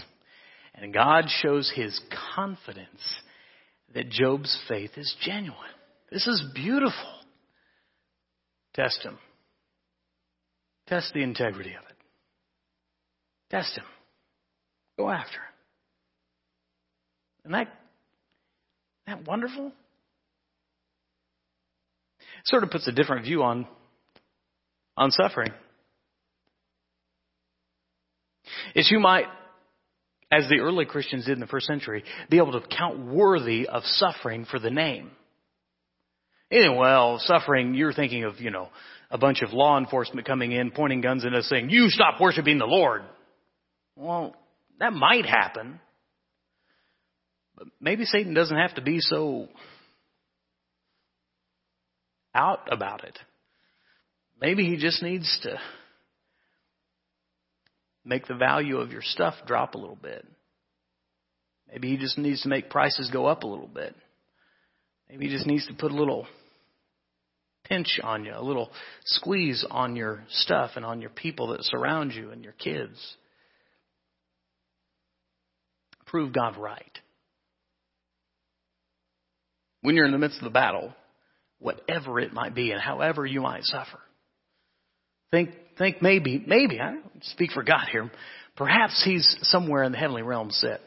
And 0.76 0.94
God 0.94 1.26
shows 1.42 1.72
his 1.74 2.00
confidence 2.36 3.02
that 3.94 4.10
Job's 4.10 4.58
faith 4.68 4.92
is 4.98 5.16
genuine. 5.22 5.58
This 6.12 6.28
is 6.28 6.44
beautiful. 6.54 6.92
Test 8.74 9.04
him. 9.04 9.18
Test 10.88 11.14
the 11.14 11.24
integrity 11.24 11.72
of 11.72 11.86
it. 11.90 11.98
Test 13.50 13.78
him. 13.78 13.86
Go 14.98 15.10
after 15.10 15.38
him. 15.38 15.53
Isn't 17.46 17.52
that, 17.52 17.68
isn't 19.08 19.24
that 19.24 19.28
wonderful? 19.28 19.72
Sort 22.46 22.64
of 22.64 22.72
puts 22.72 22.88
a 22.88 22.92
different 22.92 23.26
view 23.26 23.44
on, 23.44 23.68
on 24.98 25.12
suffering. 25.12 25.52
As 28.76 28.90
you 28.90 29.00
might, 29.00 29.26
as 30.32 30.50
the 30.50 30.60
early 30.60 30.86
Christians 30.86 31.26
did 31.26 31.34
in 31.34 31.40
the 31.40 31.48
first 31.48 31.68
century, 31.68 32.04
be 32.30 32.38
able 32.38 32.60
to 32.60 32.68
count 32.76 33.06
worthy 33.06 33.68
of 33.68 33.84
suffering 33.84 34.46
for 34.46 34.60
the 34.60 34.72
name. 34.72 35.12
Anyway, 36.52 36.78
well, 36.78 37.20
suffering, 37.20 37.74
you're 37.74 37.94
thinking 37.94 38.24
of, 38.24 38.40
you 38.40 38.52
know, 38.52 38.70
a 39.10 39.18
bunch 39.18 39.42
of 39.42 39.54
law 39.54 39.78
enforcement 39.78 40.26
coming 40.26 40.52
in, 40.52 40.72
pointing 40.72 41.02
guns 41.02 41.26
at 41.26 41.34
us 41.34 41.48
saying, 41.48 41.70
you 41.70 41.90
stop 41.90 42.20
worshiping 42.20 42.58
the 42.58 42.66
Lord. 42.66 43.04
Well, 43.96 44.36
that 44.80 44.94
might 44.94 45.26
happen. 45.26 45.80
But 47.56 47.68
maybe 47.80 48.06
Satan 48.06 48.34
doesn't 48.34 48.58
have 48.58 48.76
to 48.76 48.82
be 48.82 49.00
so 49.00 49.48
out 52.34 52.72
about 52.72 53.04
it. 53.04 53.18
Maybe 54.42 54.66
he 54.66 54.78
just 54.78 55.04
needs 55.04 55.40
to 55.44 55.58
make 58.04 58.28
the 58.28 58.36
value 58.36 58.78
of 58.78 58.92
your 58.92 59.02
stuff 59.02 59.36
drop 59.46 59.76
a 59.76 59.78
little 59.78 59.96
bit. 59.96 60.26
Maybe 61.72 61.90
he 61.90 61.98
just 61.98 62.18
needs 62.18 62.42
to 62.42 62.50
make 62.50 62.70
prices 62.70 63.10
go 63.12 63.26
up 63.26 63.44
a 63.44 63.48
little 63.48 63.68
bit. 63.68 63.96
Maybe 65.10 65.28
he 65.28 65.32
just 65.32 65.48
needs 65.48 65.66
to 65.68 65.74
put 65.74 65.92
a 65.92 65.96
little 65.96 66.28
pinch 67.64 68.00
on 68.04 68.26
you, 68.26 68.34
a 68.36 68.44
little 68.44 68.70
squeeze 69.06 69.66
on 69.70 69.96
your 69.96 70.24
stuff 70.30 70.72
and 70.76 70.86
on 70.86 71.02
your 71.02 71.10
people 71.10 71.48
that 71.48 71.64
surround 71.64 72.14
you 72.14 72.32
and 72.32 72.44
your 72.44 72.54
kids. 72.54 73.16
Prove 76.06 76.34
God 76.34 76.58
right. 76.58 77.00
When 79.84 79.96
you're 79.96 80.06
in 80.06 80.14
the 80.14 80.18
midst 80.18 80.38
of 80.38 80.46
the 80.46 80.50
battle, 80.50 80.94
whatever 81.60 82.20
it 82.20 82.34
might 82.34 82.56
be 82.56 82.72
and 82.72 82.82
however 82.82 83.26
you 83.26 83.42
might 83.42 83.64
suffer. 83.64 84.00
Think, 85.30 85.52
think 85.78 86.02
maybe, 86.02 86.42
maybe, 86.46 86.80
I 86.80 86.92
don't 86.92 87.24
speak 87.24 87.52
for 87.52 87.64
God 87.64 87.88
here, 87.92 88.10
perhaps 88.56 89.04
He's 89.06 89.38
somewhere 89.44 89.84
in 89.84 89.92
the 89.92 89.98
heavenly 89.98 90.22
realm 90.22 90.52
set. 90.52 90.80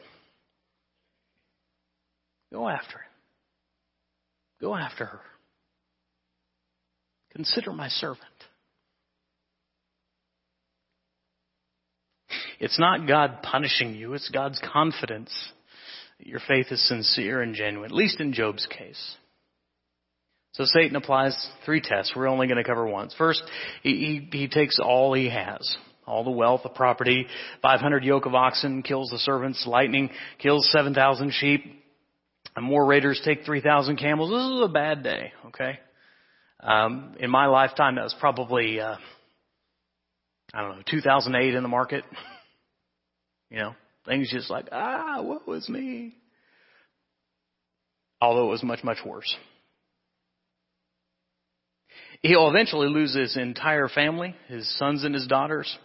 Go 2.51 2.67
after 2.67 2.97
Him. 2.97 3.11
Go 4.61 4.75
after 4.75 5.05
her. 5.05 5.21
Consider 7.35 7.73
my 7.73 7.89
servant. 7.89 8.23
It's 12.59 12.79
not 12.79 13.07
God 13.07 13.43
punishing 13.43 13.93
you, 13.93 14.15
it's 14.15 14.29
God's 14.29 14.59
confidence 14.73 15.31
your 16.19 16.39
faith 16.47 16.67
is 16.71 16.87
sincere 16.87 17.41
and 17.41 17.55
genuine, 17.55 17.91
at 17.91 17.95
least 17.95 18.19
in 18.19 18.33
Job's 18.33 18.67
case. 18.67 19.15
So 20.53 20.65
Satan 20.65 20.95
applies 20.95 21.49
three 21.65 21.81
tests. 21.81 22.13
We're 22.15 22.27
only 22.27 22.47
going 22.47 22.57
to 22.57 22.63
cover 22.63 22.87
once. 22.87 23.13
First, 23.17 23.43
he, 23.83 24.27
he, 24.31 24.37
he 24.37 24.47
takes 24.47 24.79
all 24.79 25.13
he 25.13 25.29
has. 25.29 25.77
All 26.07 26.23
the 26.23 26.31
wealth, 26.31 26.61
the 26.63 26.69
property, 26.69 27.27
500 27.61 28.03
yoke 28.03 28.25
of 28.25 28.33
oxen, 28.33 28.81
kills 28.81 29.09
the 29.09 29.19
servants, 29.19 29.67
lightning, 29.67 30.09
kills 30.39 30.67
7,000 30.71 31.31
sheep, 31.33 31.63
and 32.55 32.65
more 32.65 32.85
raiders 32.85 33.21
take 33.23 33.43
3,000 33.45 33.97
camels. 33.97 34.31
This 34.31 34.57
is 34.57 34.63
a 34.63 34.73
bad 34.73 35.03
day, 35.03 35.33
okay? 35.47 35.79
Um, 36.63 37.15
in 37.19 37.29
my 37.29 37.47
lifetime, 37.47 37.95
that 37.95 38.03
was 38.03 38.15
probably, 38.19 38.79
uh, 38.79 38.95
I 40.53 40.61
don't 40.61 40.77
know, 40.77 40.83
2008 40.89 41.53
in 41.53 41.61
the 41.61 41.69
market. 41.69 42.03
You 43.49 43.59
know, 43.59 43.75
things 44.07 44.31
just 44.31 44.49
like, 44.49 44.69
ah, 44.71 45.21
what 45.21 45.47
was 45.47 45.67
me? 45.69 46.15
Although 48.21 48.47
it 48.47 48.51
was 48.51 48.63
much, 48.63 48.83
much 48.83 48.97
worse. 49.05 49.35
He'll 52.23 52.49
eventually 52.49 52.87
lose 52.87 53.15
his 53.15 53.37
entire 53.37 53.87
family, 53.87 54.35
his 54.47 54.67
sons 54.77 55.03
and 55.03 55.13
his 55.13 55.27
daughters. 55.27 55.77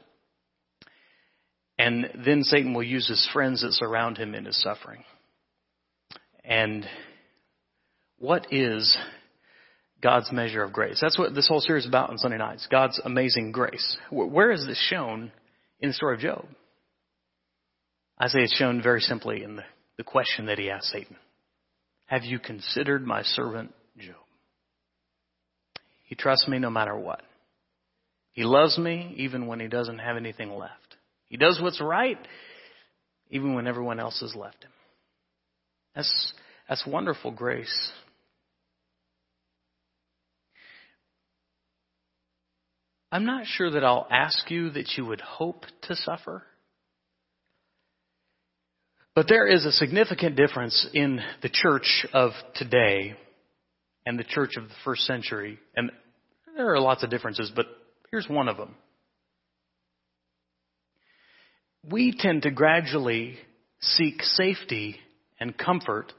And 1.79 2.09
then 2.25 2.43
Satan 2.43 2.75
will 2.75 2.83
use 2.83 3.09
his 3.09 3.29
friends 3.33 3.63
that 3.63 3.73
surround 3.73 4.17
him 4.17 4.35
in 4.35 4.47
his 4.47 4.61
suffering. 4.63 5.05
And 6.45 6.87
what 8.19 8.53
is 8.53 8.97
God's 10.01 10.33
measure 10.33 10.63
of 10.63 10.73
grace? 10.73 10.99
That's 11.01 11.19
what 11.19 11.35
this 11.35 11.49
whole 11.49 11.61
series 11.61 11.85
is 11.85 11.89
about 11.89 12.11
on 12.11 12.19
Sunday 12.19 12.39
nights. 12.39 12.67
God's 12.71 13.01
amazing 13.05 13.53
grace. 13.53 13.97
Where 14.11 14.53
is 14.53 14.67
this 14.67 14.79
shown 14.89 15.33
in 15.81 15.91
the 15.91 15.95
story 15.95 16.15
of 16.15 16.21
Job? 16.21 16.47
I 18.23 18.29
say 18.29 18.45
it's 18.45 18.55
shown 18.55 18.81
very 18.81 19.01
simply 19.01 19.43
in 19.43 19.57
the, 19.57 19.65
the 19.97 20.05
question 20.05 20.47
that 20.47 20.57
he 20.57 20.71
asked 20.71 20.93
Satan. 20.93 21.17
Have 22.07 22.23
you 22.23 22.39
considered 22.39 23.05
my 23.05 23.23
servant 23.23 23.75
Job? 23.99 24.15
He 26.05 26.15
trusts 26.15 26.47
me 26.47 26.61
no 26.61 26.71
matter 26.71 26.97
what. 26.97 27.21
He 28.31 28.45
loves 28.45 28.79
me 28.79 29.13
even 29.17 29.49
when 29.49 29.59
he 29.59 29.67
doesn't 29.67 29.99
have 29.99 30.17
anything 30.17 30.57
left. 30.57 30.97
He 31.27 31.37
does 31.37 31.59
what's 31.61 31.81
right 31.81 32.17
even 33.29 33.55
when 33.55 33.67
everyone 33.67 33.99
else 33.99 34.21
has 34.21 34.37
left 34.37 34.63
him. 34.63 34.71
That's, 35.97 36.33
that's 36.69 36.87
wonderful 36.87 37.33
grace. 37.33 37.91
I'm 43.11 43.27
not 43.27 43.47
sure 43.47 43.73
that 43.73 43.83
I'll 43.83 44.07
ask 44.09 44.49
you 44.49 44.71
that 44.71 44.93
you 44.97 45.07
would 45.07 45.21
hope 45.21 45.65
to 45.89 45.97
suffer. 45.97 46.45
But 49.15 49.29
there 49.29 49.47
is 49.47 49.67
a 49.67 49.73
significant 49.73 50.37
difference 50.37 50.87
in 50.95 51.21
the 51.43 51.51
church 51.51 52.07
of 52.15 52.33
today 52.55 53.15
and 54.07 54.19
the 54.19 54.25
church 54.25 54.57
of 54.57 54.65
the 54.65 54.75
first 54.85 55.03
century. 55.03 55.59
And 55.77 55.91
there 56.57 56.73
are 56.73 56.81
lots 56.81 57.03
of 57.03 57.11
differences, 57.11 57.53
but 57.55 57.67
here's 58.11 58.29
one 58.29 58.49
of 58.49 58.57
them. 58.57 58.75
We 61.85 62.15
tend 62.17 62.43
to 62.43 62.51
gradually 62.51 63.37
seek 63.81 64.23
safety 64.23 64.97
and 65.39 65.59
comfort 65.59 66.13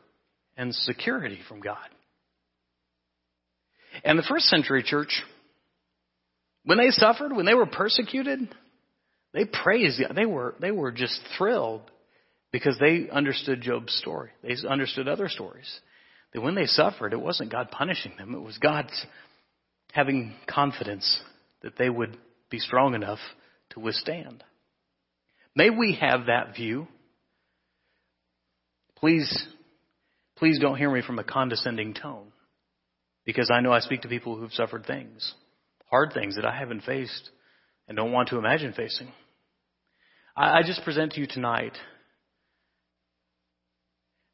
and 0.56 0.76
security 0.76 1.40
from 1.48 1.62
God. 1.62 1.78
And 4.04 4.20
the 4.20 4.24
first 4.24 4.46
century 4.46 4.84
church, 4.84 5.24
when 6.66 6.78
they 6.78 6.90
suffered, 6.90 7.36
when 7.36 7.46
they 7.46 7.54
were 7.54 7.66
persecuted, 7.66 8.54
they 9.34 9.46
praised 9.46 10.00
God. 10.00 10.16
They 10.16 10.26
were, 10.26 10.56
they 10.60 10.72
were 10.72 10.92
just 10.92 11.20
thrilled 11.38 11.82
because 12.54 12.78
they 12.80 13.10
understood 13.12 13.62
Job's 13.62 13.94
story. 13.96 14.30
They 14.44 14.56
understood 14.70 15.10
other 15.10 15.28
stories. 15.28 15.80
That 16.34 16.42
when 16.42 16.56
they 16.56 16.68
suffered, 16.68 17.12
it 17.12 17.20
wasn't 17.20 17.52
God 17.52 17.72
punishing 17.72 18.14
them. 18.18 18.34
It 18.34 18.42
was 18.42 18.58
God 18.60 18.90
having 19.92 20.36
confidence 20.48 21.22
that 21.64 21.78
they 21.78 21.90
would 21.90 22.16
be 22.50 22.60
strong 22.60 22.94
enough 22.94 23.20
to 23.72 23.80
withstand. 23.80 24.44
May 25.56 25.72
we 25.72 25.98
have 26.00 26.28
that 26.28 26.56
view. 26.56 26.88
Please, 28.98 29.48
please 30.38 30.60
don't 30.60 30.78
hear 30.78 30.92
me 30.92 31.02
from 31.02 31.20
a 31.20 31.24
condescending 31.24 31.96
tone 31.96 32.32
because 33.26 33.50
I 33.52 33.62
know 33.62 33.72
I 33.72 33.80
speak 33.80 34.02
to 34.02 34.08
people 34.08 34.38
who've 34.38 34.54
suffered 34.54 34.86
things, 34.86 35.34
hard 35.90 36.14
things 36.14 36.36
that 36.36 36.46
I 36.46 36.56
haven't 36.56 36.84
faced 36.84 37.30
and 37.88 37.98
don't 37.98 38.12
want 38.12 38.30
to 38.30 38.38
imagine 38.38 38.74
facing. 38.74 39.12
I, 40.38 40.60
I 40.60 40.62
just 40.64 40.84
present 40.84 41.14
to 41.14 41.20
you 41.20 41.28
tonight 41.28 41.74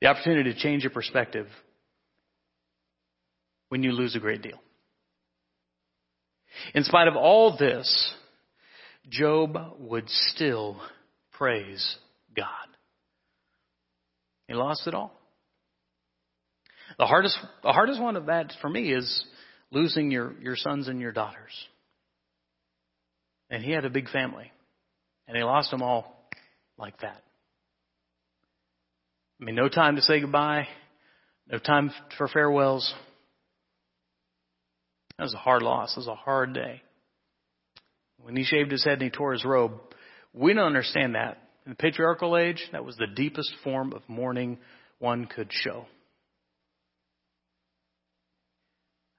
the 0.01 0.07
opportunity 0.07 0.53
to 0.53 0.59
change 0.59 0.83
your 0.83 0.91
perspective 0.91 1.47
when 3.69 3.83
you 3.83 3.91
lose 3.91 4.15
a 4.15 4.19
great 4.19 4.41
deal. 4.41 4.59
In 6.73 6.83
spite 6.83 7.07
of 7.07 7.15
all 7.15 7.57
this, 7.57 8.13
Job 9.09 9.57
would 9.79 10.09
still 10.09 10.79
praise 11.33 11.97
God. 12.35 12.47
He 14.47 14.53
lost 14.53 14.87
it 14.87 14.93
all. 14.93 15.11
The 16.97 17.05
hardest, 17.05 17.37
the 17.63 17.71
hardest 17.71 18.01
one 18.01 18.15
of 18.15 18.25
that 18.25 18.51
for 18.61 18.69
me 18.69 18.91
is 18.91 19.25
losing 19.71 20.11
your, 20.11 20.33
your 20.41 20.55
sons 20.55 20.87
and 20.87 20.99
your 20.99 21.11
daughters. 21.11 21.53
And 23.49 23.63
he 23.63 23.71
had 23.71 23.85
a 23.85 23.89
big 23.89 24.09
family. 24.09 24.51
And 25.27 25.37
he 25.37 25.43
lost 25.43 25.71
them 25.71 25.83
all 25.83 26.27
like 26.77 26.99
that. 27.01 27.23
I 29.39 29.45
mean, 29.45 29.55
no 29.55 29.69
time 29.69 29.95
to 29.95 30.01
say 30.01 30.19
goodbye, 30.19 30.67
no 31.49 31.59
time 31.59 31.91
for 32.17 32.27
farewells. 32.27 32.93
That 35.17 35.23
was 35.23 35.33
a 35.33 35.37
hard 35.37 35.61
loss. 35.61 35.93
It 35.95 35.99
was 35.99 36.07
a 36.07 36.15
hard 36.15 36.53
day. 36.53 36.81
When 38.21 38.35
he 38.35 38.43
shaved 38.43 38.71
his 38.71 38.83
head 38.83 38.93
and 38.93 39.03
he 39.03 39.09
tore 39.09 39.33
his 39.33 39.45
robe, 39.45 39.73
we 40.33 40.53
don't 40.53 40.65
understand 40.65 41.15
that. 41.15 41.37
In 41.65 41.71
the 41.71 41.75
patriarchal 41.75 42.37
age, 42.37 42.67
that 42.71 42.85
was 42.85 42.97
the 42.97 43.07
deepest 43.07 43.51
form 43.63 43.93
of 43.93 44.01
mourning 44.07 44.57
one 44.99 45.25
could 45.25 45.49
show. 45.51 45.85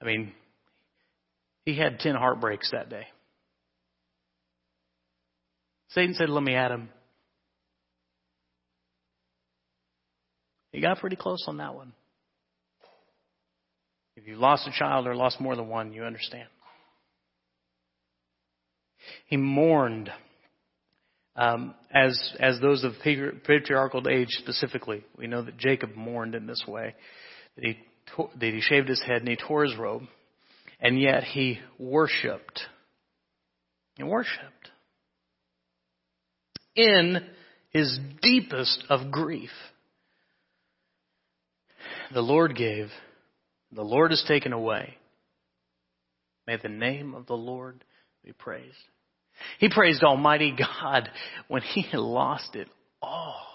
I 0.03 0.07
mean, 0.07 0.33
he 1.65 1.77
had 1.77 1.99
10 1.99 2.15
heartbreaks 2.15 2.71
that 2.73 2.89
day. 2.89 3.07
Satan 5.91 6.15
said, 6.15 6.29
Let 6.29 6.43
me 6.43 6.55
at 6.55 6.71
him. 6.71 6.89
He 10.73 10.81
got 10.81 10.99
pretty 10.99 11.17
close 11.17 11.45
on 11.47 11.59
that 11.59 11.75
one. 11.75 11.93
If 14.17 14.27
you 14.27 14.37
lost 14.37 14.69
a 14.69 14.73
child 14.73 15.07
or 15.07 15.15
lost 15.15 15.41
more 15.41 15.57
than 15.57 15.69
one, 15.69 15.93
you 15.93 16.05
understand. 16.05 16.49
He 19.27 19.37
mourned 19.37 20.11
um, 21.37 21.75
as 21.93 22.35
as 22.39 22.61
those 22.61 22.85
of 22.85 22.93
patriarchal 23.03 24.07
age 24.09 24.29
specifically. 24.31 25.05
We 25.17 25.27
know 25.27 25.43
that 25.43 25.57
Jacob 25.57 25.97
mourned 25.97 26.35
in 26.35 26.47
this 26.47 26.63
way. 26.67 26.95
That 27.57 27.65
he 27.65 27.79
that 28.17 28.55
he 28.55 28.61
shaved 28.61 28.89
his 28.89 29.03
head 29.03 29.23
and 29.23 29.29
he 29.29 29.37
tore 29.37 29.65
his 29.65 29.77
robe, 29.77 30.03
and 30.81 31.01
yet 31.01 31.25
he 31.25 31.59
worshipped. 31.79 32.61
He 33.97 34.03
worshipped 34.03 34.71
in 36.75 37.27
his 37.71 37.99
deepest 38.23 38.85
of 38.89 39.11
grief. 39.11 39.51
The 42.13 42.21
Lord 42.21 42.57
gave, 42.57 42.89
the 43.73 43.83
Lord 43.85 44.11
has 44.11 44.25
taken 44.27 44.53
away. 44.53 44.97
May 46.47 46.57
the 46.57 46.69
name 46.69 47.15
of 47.15 47.27
the 47.27 47.37
Lord 47.37 47.85
be 48.25 48.33
praised. 48.33 48.75
He 49.59 49.69
praised 49.71 50.03
Almighty 50.03 50.55
God 50.59 51.09
when 51.49 51.63
he 51.63 51.83
had 51.83 52.01
lost 52.01 52.57
it 52.57 52.69
all. 53.01 53.47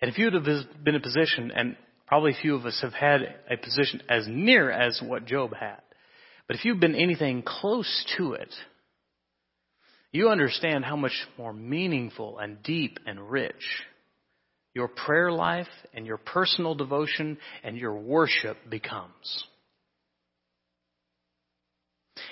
And 0.00 0.10
if 0.10 0.16
you 0.16 0.26
would 0.26 0.34
have 0.34 0.44
been 0.44 0.94
in 0.94 1.00
a 1.00 1.00
position, 1.00 1.52
and 1.54 1.76
probably 2.06 2.34
few 2.40 2.54
of 2.54 2.64
us 2.64 2.78
have 2.82 2.94
had 2.94 3.20
a 3.50 3.56
position 3.56 4.02
as 4.08 4.26
near 4.26 4.70
as 4.70 5.00
what 5.04 5.26
Job 5.26 5.54
had, 5.54 5.82
but 6.46 6.56
if 6.56 6.64
you've 6.64 6.80
been 6.80 6.94
anything 6.94 7.42
close 7.42 8.06
to 8.16 8.32
it, 8.32 8.54
you 10.10 10.30
understand 10.30 10.86
how 10.86 10.96
much 10.96 11.12
more 11.36 11.52
meaningful 11.52 12.38
and 12.38 12.62
deep 12.62 12.98
and 13.06 13.30
rich 13.30 13.82
your 14.74 14.88
prayer 14.88 15.32
life 15.32 15.66
and 15.94 16.06
your 16.06 16.18
personal 16.18 16.74
devotion 16.74 17.38
and 17.64 17.76
your 17.76 17.94
worship 17.94 18.56
becomes. 18.68 19.44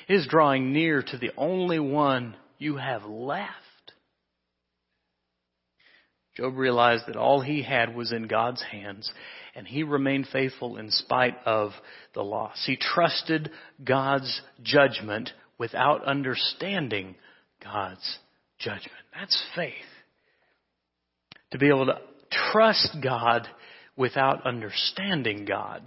It 0.08 0.14
is 0.14 0.26
drawing 0.28 0.72
near 0.72 1.02
to 1.02 1.18
the 1.18 1.32
only 1.36 1.78
one 1.78 2.36
you 2.58 2.76
have 2.76 3.04
left. 3.04 3.52
Job 6.36 6.56
realized 6.56 7.04
that 7.06 7.16
all 7.16 7.40
he 7.40 7.62
had 7.62 7.94
was 7.96 8.12
in 8.12 8.28
God's 8.28 8.62
hands, 8.62 9.10
and 9.54 9.66
he 9.66 9.82
remained 9.82 10.28
faithful 10.30 10.76
in 10.76 10.90
spite 10.90 11.36
of 11.46 11.70
the 12.14 12.22
loss. 12.22 12.62
He 12.66 12.76
trusted 12.76 13.50
God's 13.82 14.42
judgment 14.62 15.30
without 15.58 16.04
understanding 16.04 17.16
God's 17.64 18.18
judgment. 18.58 18.92
That's 19.18 19.42
faith. 19.54 19.72
To 21.52 21.58
be 21.58 21.68
able 21.68 21.86
to 21.86 21.98
trust 22.30 22.96
God 23.02 23.48
without 23.96 24.46
understanding 24.46 25.44
God. 25.44 25.82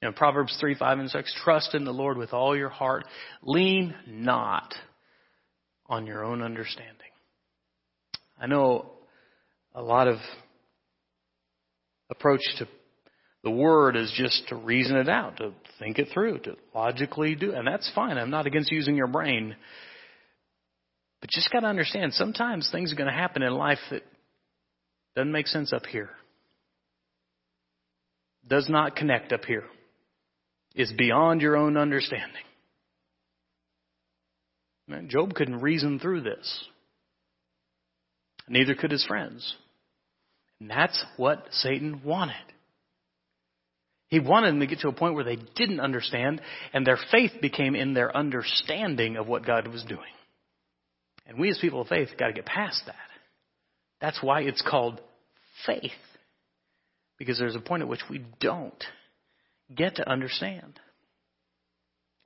You 0.00 0.08
know, 0.08 0.12
Proverbs 0.12 0.56
3, 0.60 0.76
5, 0.76 0.98
and 1.00 1.10
6, 1.10 1.34
trust 1.42 1.74
in 1.74 1.84
the 1.84 1.92
Lord 1.92 2.16
with 2.16 2.32
all 2.32 2.56
your 2.56 2.68
heart. 2.68 3.04
Lean 3.42 3.94
not 4.06 4.74
on 5.86 6.06
your 6.06 6.24
own 6.24 6.42
understanding. 6.42 6.94
I 8.40 8.46
know 8.46 8.92
a 9.74 9.82
lot 9.82 10.06
of 10.06 10.18
approach 12.10 12.42
to 12.58 12.68
the 13.42 13.50
word 13.50 13.96
is 13.96 14.12
just 14.16 14.48
to 14.48 14.56
reason 14.56 14.96
it 14.96 15.08
out, 15.08 15.38
to 15.38 15.52
think 15.78 15.98
it 15.98 16.08
through, 16.12 16.40
to 16.40 16.56
logically 16.74 17.34
do, 17.34 17.52
and 17.52 17.66
that's 17.66 17.90
fine. 17.94 18.18
I'm 18.18 18.30
not 18.30 18.46
against 18.46 18.70
using 18.70 18.96
your 18.96 19.06
brain. 19.06 19.56
But 21.20 21.30
just 21.30 21.50
got 21.50 21.60
to 21.60 21.66
understand, 21.66 22.14
sometimes 22.14 22.68
things 22.70 22.92
are 22.92 22.96
going 22.96 23.10
to 23.10 23.12
happen 23.12 23.42
in 23.42 23.52
life 23.52 23.78
that 23.90 24.02
doesn't 25.14 25.32
make 25.32 25.46
sense 25.46 25.72
up 25.72 25.86
here. 25.86 26.10
Does 28.46 28.68
not 28.68 28.96
connect 28.96 29.32
up 29.32 29.44
here. 29.44 29.64
Is 30.74 30.92
beyond 30.96 31.40
your 31.40 31.56
own 31.56 31.76
understanding. 31.76 32.42
Job 35.08 35.34
couldn't 35.34 35.60
reason 35.60 35.98
through 35.98 36.22
this. 36.22 36.64
Neither 38.48 38.74
could 38.74 38.90
his 38.90 39.04
friends. 39.04 39.54
And 40.60 40.70
that's 40.70 41.04
what 41.16 41.46
Satan 41.50 42.02
wanted. 42.04 42.34
He 44.08 44.20
wanted 44.20 44.52
them 44.52 44.60
to 44.60 44.66
get 44.66 44.80
to 44.80 44.88
a 44.88 44.92
point 44.92 45.14
where 45.14 45.24
they 45.24 45.36
didn't 45.36 45.80
understand, 45.80 46.40
and 46.72 46.86
their 46.86 46.98
faith 47.10 47.32
became 47.42 47.74
in 47.74 47.92
their 47.92 48.16
understanding 48.16 49.16
of 49.16 49.28
what 49.28 49.44
God 49.44 49.68
was 49.68 49.84
doing. 49.84 50.00
And 51.26 51.38
we 51.38 51.50
as 51.50 51.58
people 51.58 51.82
of 51.82 51.88
faith 51.88 52.08
got 52.18 52.28
to 52.28 52.32
get 52.32 52.46
past 52.46 52.82
that. 52.86 52.94
That's 54.00 54.22
why 54.22 54.42
it's 54.42 54.62
called 54.62 55.00
faith. 55.66 55.90
Because 57.18 57.38
there's 57.38 57.56
a 57.56 57.60
point 57.60 57.82
at 57.82 57.88
which 57.88 58.02
we 58.08 58.24
don't 58.40 58.84
get 59.74 59.96
to 59.96 60.08
understand. 60.08 60.78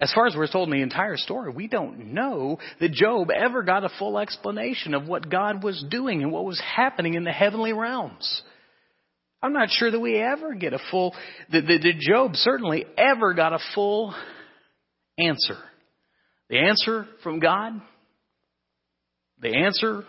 As 0.00 0.12
far 0.12 0.26
as 0.26 0.34
we're 0.36 0.50
told 0.50 0.68
in 0.68 0.74
the 0.74 0.82
entire 0.82 1.16
story, 1.16 1.52
we 1.52 1.68
don't 1.68 2.12
know 2.12 2.58
that 2.80 2.92
Job 2.92 3.30
ever 3.30 3.62
got 3.62 3.84
a 3.84 3.90
full 3.98 4.18
explanation 4.18 4.94
of 4.94 5.06
what 5.06 5.30
God 5.30 5.62
was 5.62 5.82
doing 5.88 6.22
and 6.22 6.32
what 6.32 6.44
was 6.44 6.60
happening 6.60 7.14
in 7.14 7.24
the 7.24 7.30
heavenly 7.30 7.72
realms. 7.72 8.42
I'm 9.40 9.52
not 9.52 9.70
sure 9.70 9.90
that 9.90 10.00
we 10.00 10.20
ever 10.20 10.54
get 10.54 10.72
a 10.72 10.80
full, 10.90 11.14
that, 11.52 11.62
that, 11.62 11.80
that 11.82 11.98
Job 12.00 12.34
certainly 12.34 12.84
ever 12.98 13.32
got 13.34 13.52
a 13.52 13.58
full 13.74 14.14
answer. 15.18 15.56
The 16.50 16.58
answer 16.58 17.06
from 17.22 17.38
God 17.38 17.80
the 19.42 19.56
answer? 19.56 20.04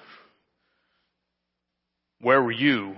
Where 2.23 2.41
were 2.41 2.51
you 2.51 2.95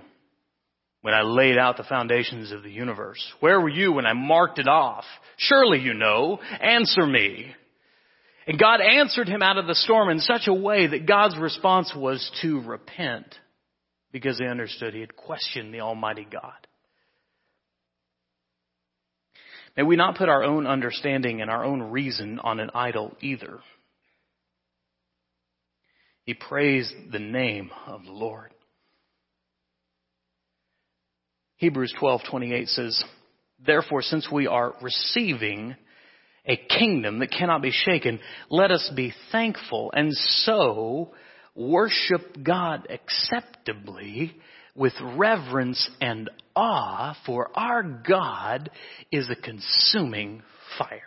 when 1.02 1.14
I 1.14 1.24
laid 1.24 1.58
out 1.58 1.78
the 1.78 1.84
foundations 1.84 2.52
of 2.52 2.64
the 2.64 2.72
universe? 2.72 3.22
Where 3.40 3.60
were 3.60 3.70
you 3.70 3.92
when 3.92 4.06
I 4.06 4.14
marked 4.14 4.60
it 4.60 4.68
off? 4.68 5.04
Surely 5.38 5.80
you 5.80 5.94
know. 5.94 6.40
Answer 6.62 7.06
me. 7.06 7.54
And 8.48 8.60
God 8.60 8.80
answered 8.82 9.28
him 9.28 9.42
out 9.42 9.58
of 9.58 9.66
the 9.66 9.76
storm 9.76 10.10
in 10.10 10.20
such 10.20 10.48
a 10.48 10.54
way 10.54 10.86
that 10.86 11.08
God's 11.08 11.38
response 11.38 11.92
was 11.96 12.32
to 12.44 12.62
repent 12.62 13.26
because 14.12 14.38
he 14.38 14.46
understood 14.46 14.94
he 14.94 15.02
had 15.02 15.16
questioned 15.16 15.74
the 15.74 15.82
Almighty 15.82 16.28
God. 16.32 16.68
May 19.76 19.84
we 19.84 19.96
not 19.96 20.18
put 20.18 20.30
our 20.30 20.44
own 20.44 20.68
understanding 20.68 21.42
and 21.42 21.50
our 21.50 21.66
own 21.66 21.82
reason 21.82 22.40
on 22.40 22.60
an 22.60 22.70
idol 22.74 23.18
either. 23.22 23.60
He 26.24 26.34
praised 26.34 26.94
the 27.12 27.20
name 27.20 27.72
of 27.88 28.06
the 28.06 28.12
Lord. 28.12 28.55
Hebrews 31.58 31.94
12:28 32.00 32.68
says, 32.70 33.04
"Therefore 33.60 34.02
since 34.02 34.30
we 34.30 34.48
are 34.48 34.76
receiving 34.82 35.76
a 36.46 36.58
kingdom 36.58 37.20
that 37.20 37.32
cannot 37.32 37.62
be 37.62 37.72
shaken, 37.72 38.20
let 38.50 38.72
us 38.72 38.90
be 38.96 39.14
thankful 39.32 39.92
and 39.96 40.14
so 40.14 41.16
worship 41.56 42.44
God 42.44 42.88
acceptably 42.90 44.36
with 44.76 44.94
reverence 45.00 45.90
and 46.02 46.30
awe, 46.56 47.16
for 47.26 47.50
our 47.58 47.82
God 47.82 48.70
is 49.12 49.30
a 49.30 49.36
consuming 49.36 50.44
fire." 50.78 51.02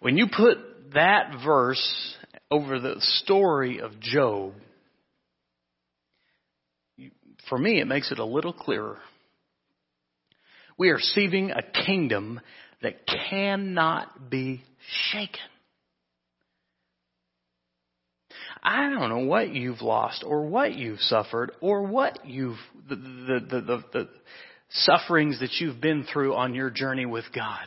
When 0.00 0.16
you 0.16 0.28
put 0.28 0.92
that 0.94 1.34
verse 1.44 2.17
over 2.50 2.78
the 2.78 2.96
story 2.98 3.80
of 3.80 4.00
Job, 4.00 4.54
for 7.48 7.58
me, 7.58 7.80
it 7.80 7.86
makes 7.86 8.10
it 8.10 8.18
a 8.18 8.24
little 8.24 8.52
clearer. 8.52 8.98
We 10.76 10.90
are 10.90 10.96
receiving 10.96 11.50
a 11.50 11.62
kingdom 11.62 12.40
that 12.82 13.06
cannot 13.06 14.30
be 14.30 14.62
shaken. 15.10 15.40
I 18.62 18.90
don't 18.90 19.08
know 19.08 19.26
what 19.26 19.54
you've 19.54 19.82
lost 19.82 20.24
or 20.26 20.46
what 20.46 20.74
you've 20.74 21.00
suffered 21.00 21.52
or 21.60 21.82
what 21.82 22.26
you've, 22.26 22.58
the, 22.88 22.96
the, 22.96 23.40
the, 23.48 23.60
the, 23.60 23.84
the 23.92 24.08
sufferings 24.70 25.40
that 25.40 25.52
you've 25.60 25.80
been 25.80 26.04
through 26.12 26.34
on 26.34 26.54
your 26.54 26.70
journey 26.70 27.06
with 27.06 27.24
God. 27.34 27.66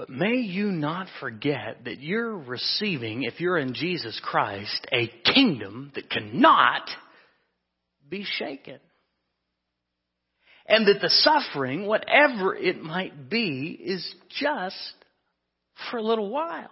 But 0.00 0.08
may 0.08 0.36
you 0.36 0.72
not 0.72 1.08
forget 1.20 1.84
that 1.84 2.00
you're 2.00 2.34
receiving, 2.34 3.24
if 3.24 3.38
you're 3.38 3.58
in 3.58 3.74
Jesus 3.74 4.18
Christ, 4.24 4.86
a 4.90 5.08
kingdom 5.34 5.92
that 5.94 6.08
cannot 6.08 6.88
be 8.08 8.24
shaken. 8.24 8.78
And 10.66 10.86
that 10.86 11.02
the 11.02 11.10
suffering, 11.10 11.84
whatever 11.86 12.56
it 12.56 12.80
might 12.80 13.28
be, 13.28 13.78
is 13.78 14.14
just 14.30 14.94
for 15.90 15.98
a 15.98 16.02
little 16.02 16.30
while. 16.30 16.70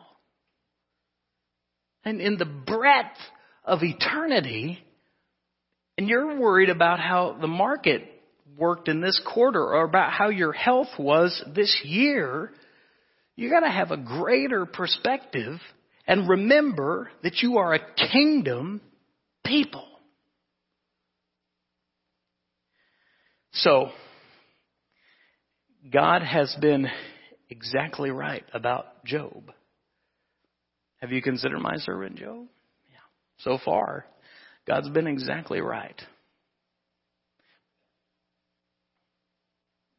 And 2.07 2.23
in 2.23 2.39
the 2.39 2.47
breadth 2.47 3.19
of 3.63 3.81
eternity, 3.83 4.79
and 5.99 6.09
you're 6.09 6.41
worried 6.41 6.71
about 6.71 6.99
how 6.99 7.37
the 7.39 7.47
market 7.47 8.05
worked 8.57 8.89
in 8.89 9.03
this 9.03 9.21
quarter 9.35 9.63
or 9.63 9.85
about 9.85 10.13
how 10.13 10.31
your 10.31 10.55
health 10.55 10.99
was 10.99 11.45
this 11.55 11.83
year, 11.85 12.53
you 13.39 13.49
gotta 13.49 13.71
have 13.71 13.93
a 13.93 13.97
greater 13.97 14.67
perspective 14.67 15.61
and 16.09 16.29
remember 16.29 17.09
that 17.23 17.37
you 17.41 17.59
are 17.59 17.73
a 17.73 17.79
kingdom 18.11 18.81
people. 19.47 19.87
So, 23.53 23.91
God 25.89 26.23
has 26.23 26.53
been 26.61 26.89
exactly 27.49 28.11
right 28.11 28.43
about 28.53 29.05
Job. 29.05 29.53
Have 30.97 31.13
you 31.13 31.23
considered 31.23 31.61
my 31.61 31.77
servant 31.77 32.17
Job? 32.17 32.45
Yeah. 32.91 33.45
So 33.45 33.59
far, 33.65 34.05
God's 34.67 34.89
been 34.89 35.07
exactly 35.07 35.61
right. 35.61 36.03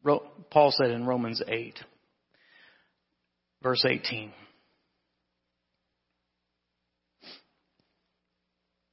Paul 0.04 0.74
said 0.78 0.92
in 0.92 1.06
Romans 1.06 1.42
8, 1.48 1.80
verse 3.62 3.86
18. 3.88 4.32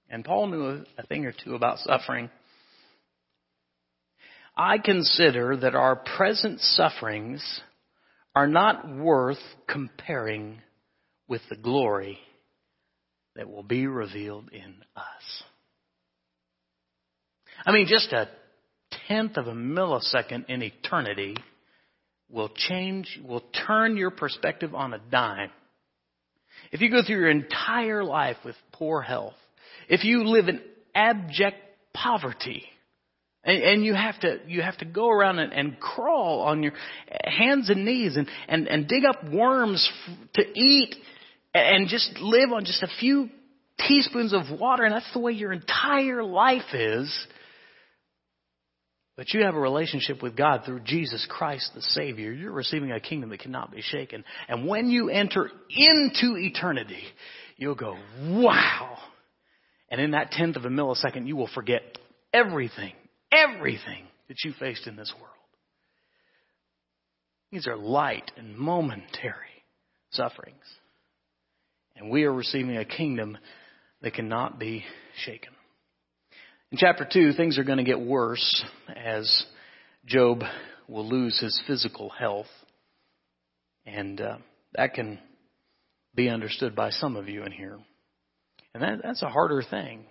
And 0.08 0.24
Paul 0.24 0.48
knew 0.48 0.84
a 0.96 1.06
thing 1.06 1.26
or 1.26 1.32
two 1.32 1.54
about 1.54 1.78
suffering. 1.78 2.30
I 4.56 4.78
consider 4.78 5.56
that 5.58 5.74
our 5.74 5.96
present 5.96 6.60
sufferings 6.60 7.60
are 8.34 8.46
not 8.46 8.88
worth 8.88 9.42
comparing 9.68 10.62
with 11.28 11.42
the 11.50 11.56
glory 11.56 12.18
that 13.34 13.50
will 13.50 13.62
be 13.62 13.86
revealed 13.86 14.50
in 14.52 14.76
us. 14.96 15.42
I 17.66 17.72
mean, 17.72 17.86
just 17.88 18.12
a 18.12 18.28
tenth 19.08 19.36
of 19.36 19.46
a 19.46 19.52
millisecond 19.52 20.46
in 20.48 20.62
eternity 20.62 21.36
will 22.30 22.50
change, 22.54 23.20
will 23.24 23.42
turn 23.66 23.96
your 23.96 24.10
perspective 24.10 24.74
on 24.74 24.94
a 24.94 24.98
dime. 24.98 25.50
If 26.72 26.80
you 26.80 26.90
go 26.90 27.02
through 27.04 27.16
your 27.16 27.30
entire 27.30 28.02
life 28.02 28.36
with 28.44 28.56
poor 28.72 29.02
health, 29.02 29.34
if 29.88 30.04
you 30.04 30.24
live 30.24 30.48
in 30.48 30.60
abject 30.94 31.56
poverty, 31.94 32.64
and, 33.44 33.62
and 33.62 33.84
you 33.84 33.94
have 33.94 34.18
to 34.20 34.40
you 34.46 34.60
have 34.62 34.76
to 34.78 34.84
go 34.84 35.08
around 35.08 35.38
and, 35.38 35.52
and 35.52 35.80
crawl 35.80 36.40
on 36.40 36.62
your 36.62 36.72
hands 37.24 37.70
and 37.70 37.84
knees 37.84 38.16
and, 38.16 38.28
and, 38.48 38.66
and 38.66 38.88
dig 38.88 39.04
up 39.04 39.24
worms 39.30 39.88
to 40.34 40.42
eat 40.58 40.96
and 41.54 41.88
just 41.88 42.18
live 42.18 42.52
on 42.52 42.64
just 42.64 42.82
a 42.82 42.88
few 42.98 43.30
teaspoons 43.86 44.34
of 44.34 44.58
water 44.58 44.82
and 44.82 44.94
that's 44.94 45.12
the 45.12 45.20
way 45.20 45.32
your 45.32 45.52
entire 45.52 46.24
life 46.24 46.74
is. 46.74 47.26
But 49.16 49.32
you 49.32 49.44
have 49.44 49.54
a 49.54 49.60
relationship 49.60 50.22
with 50.22 50.36
God 50.36 50.62
through 50.64 50.80
Jesus 50.80 51.26
Christ 51.28 51.72
the 51.74 51.82
Savior. 51.82 52.32
You're 52.32 52.52
receiving 52.52 52.92
a 52.92 53.00
kingdom 53.00 53.30
that 53.30 53.40
cannot 53.40 53.72
be 53.72 53.80
shaken. 53.80 54.24
And 54.46 54.66
when 54.66 54.90
you 54.90 55.08
enter 55.08 55.50
into 55.70 56.36
eternity, 56.36 57.02
you'll 57.56 57.76
go, 57.76 57.96
wow. 58.28 58.98
And 59.90 60.00
in 60.00 60.10
that 60.10 60.32
tenth 60.32 60.56
of 60.56 60.66
a 60.66 60.68
millisecond, 60.68 61.26
you 61.26 61.36
will 61.36 61.48
forget 61.54 61.80
everything 62.34 62.92
everything 63.32 64.06
that 64.28 64.38
you 64.44 64.52
faced 64.58 64.86
in 64.86 64.96
this 64.96 65.12
world. 65.20 65.32
These 67.50 67.66
are 67.66 67.76
light 67.76 68.30
and 68.36 68.56
momentary 68.56 69.64
sufferings. 70.10 70.64
And 71.96 72.10
we 72.10 72.24
are 72.24 72.32
receiving 72.32 72.76
a 72.76 72.84
kingdom 72.84 73.38
that 74.02 74.14
cannot 74.14 74.58
be 74.58 74.84
shaken. 75.24 75.52
In 76.72 76.78
chapter 76.78 77.06
2, 77.10 77.32
things 77.32 77.58
are 77.58 77.64
going 77.64 77.78
to 77.78 77.84
get 77.84 78.00
worse 78.00 78.64
as 78.96 79.44
Job 80.04 80.42
will 80.88 81.08
lose 81.08 81.38
his 81.40 81.60
physical 81.66 82.10
health. 82.10 82.46
And 83.84 84.20
uh, 84.20 84.38
that 84.74 84.94
can 84.94 85.18
be 86.14 86.28
understood 86.28 86.74
by 86.74 86.90
some 86.90 87.16
of 87.16 87.28
you 87.28 87.44
in 87.44 87.52
here. 87.52 87.78
And 88.74 88.82
that, 88.82 88.98
that's 89.02 89.22
a 89.22 89.28
harder 89.28 89.62
thing. 89.62 90.04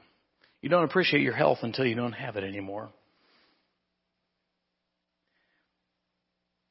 You 0.61 0.69
don't 0.69 0.85
appreciate 0.85 1.21
your 1.21 1.35
health 1.35 1.59
until 1.61 1.85
you 1.85 1.95
don't 1.95 2.13
have 2.13 2.37
it 2.37 2.43
anymore. 2.43 2.89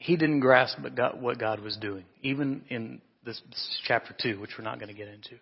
he 0.04 0.16
didn't 0.16 0.40
grasp 0.40 0.76
what 1.20 1.38
God 1.38 1.60
was 1.60 1.78
doing, 1.78 2.04
even 2.20 2.62
in 2.68 3.00
this 3.24 3.40
chapter 3.86 4.14
2, 4.22 4.38
which 4.38 4.50
we're 4.58 4.64
not 4.64 4.78
going 4.78 4.90
to 4.90 4.94
get 4.94 5.08
into. 5.08 5.36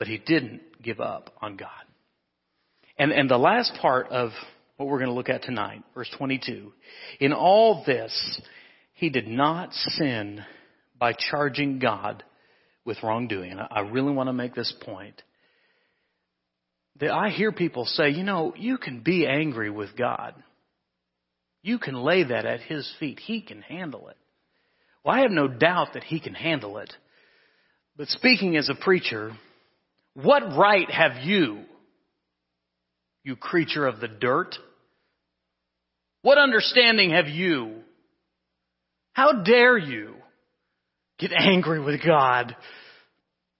But 0.00 0.08
he 0.08 0.18
didn't 0.18 0.82
give 0.82 0.98
up 0.98 1.32
on 1.40 1.56
God. 1.56 1.68
And, 3.00 3.12
and 3.12 3.30
the 3.30 3.38
last 3.38 3.78
part 3.80 4.08
of 4.10 4.28
what 4.76 4.86
we're 4.86 4.98
going 4.98 5.08
to 5.08 5.14
look 5.14 5.30
at 5.30 5.42
tonight, 5.42 5.82
verse 5.94 6.10
22, 6.18 6.70
in 7.18 7.32
all 7.32 7.82
this, 7.86 8.42
he 8.92 9.08
did 9.08 9.26
not 9.26 9.72
sin 9.72 10.44
by 10.98 11.14
charging 11.14 11.78
God 11.78 12.22
with 12.84 13.02
wrongdoing. 13.02 13.52
And 13.52 13.60
I 13.70 13.80
really 13.80 14.12
want 14.12 14.28
to 14.28 14.34
make 14.34 14.54
this 14.54 14.74
point. 14.82 15.22
That 17.00 17.10
I 17.10 17.30
hear 17.30 17.52
people 17.52 17.86
say, 17.86 18.10
you 18.10 18.22
know, 18.22 18.52
you 18.54 18.76
can 18.76 19.00
be 19.00 19.26
angry 19.26 19.70
with 19.70 19.96
God. 19.96 20.34
You 21.62 21.78
can 21.78 21.94
lay 21.94 22.24
that 22.24 22.44
at 22.44 22.60
His 22.60 22.86
feet. 23.00 23.18
He 23.18 23.40
can 23.40 23.62
handle 23.62 24.08
it. 24.08 24.16
Well, 25.06 25.16
I 25.16 25.20
have 25.20 25.30
no 25.30 25.48
doubt 25.48 25.94
that 25.94 26.04
He 26.04 26.20
can 26.20 26.34
handle 26.34 26.76
it. 26.76 26.92
But 27.96 28.08
speaking 28.08 28.58
as 28.58 28.68
a 28.68 28.74
preacher, 28.74 29.30
what 30.12 30.54
right 30.54 30.90
have 30.90 31.24
you, 31.24 31.64
you 33.24 33.36
creature 33.36 33.86
of 33.86 34.00
the 34.00 34.08
dirt? 34.08 34.56
What 36.22 36.38
understanding 36.38 37.10
have 37.10 37.28
you? 37.28 37.76
How 39.12 39.42
dare 39.42 39.78
you 39.78 40.14
get 41.18 41.32
angry 41.32 41.80
with 41.80 42.04
God? 42.04 42.56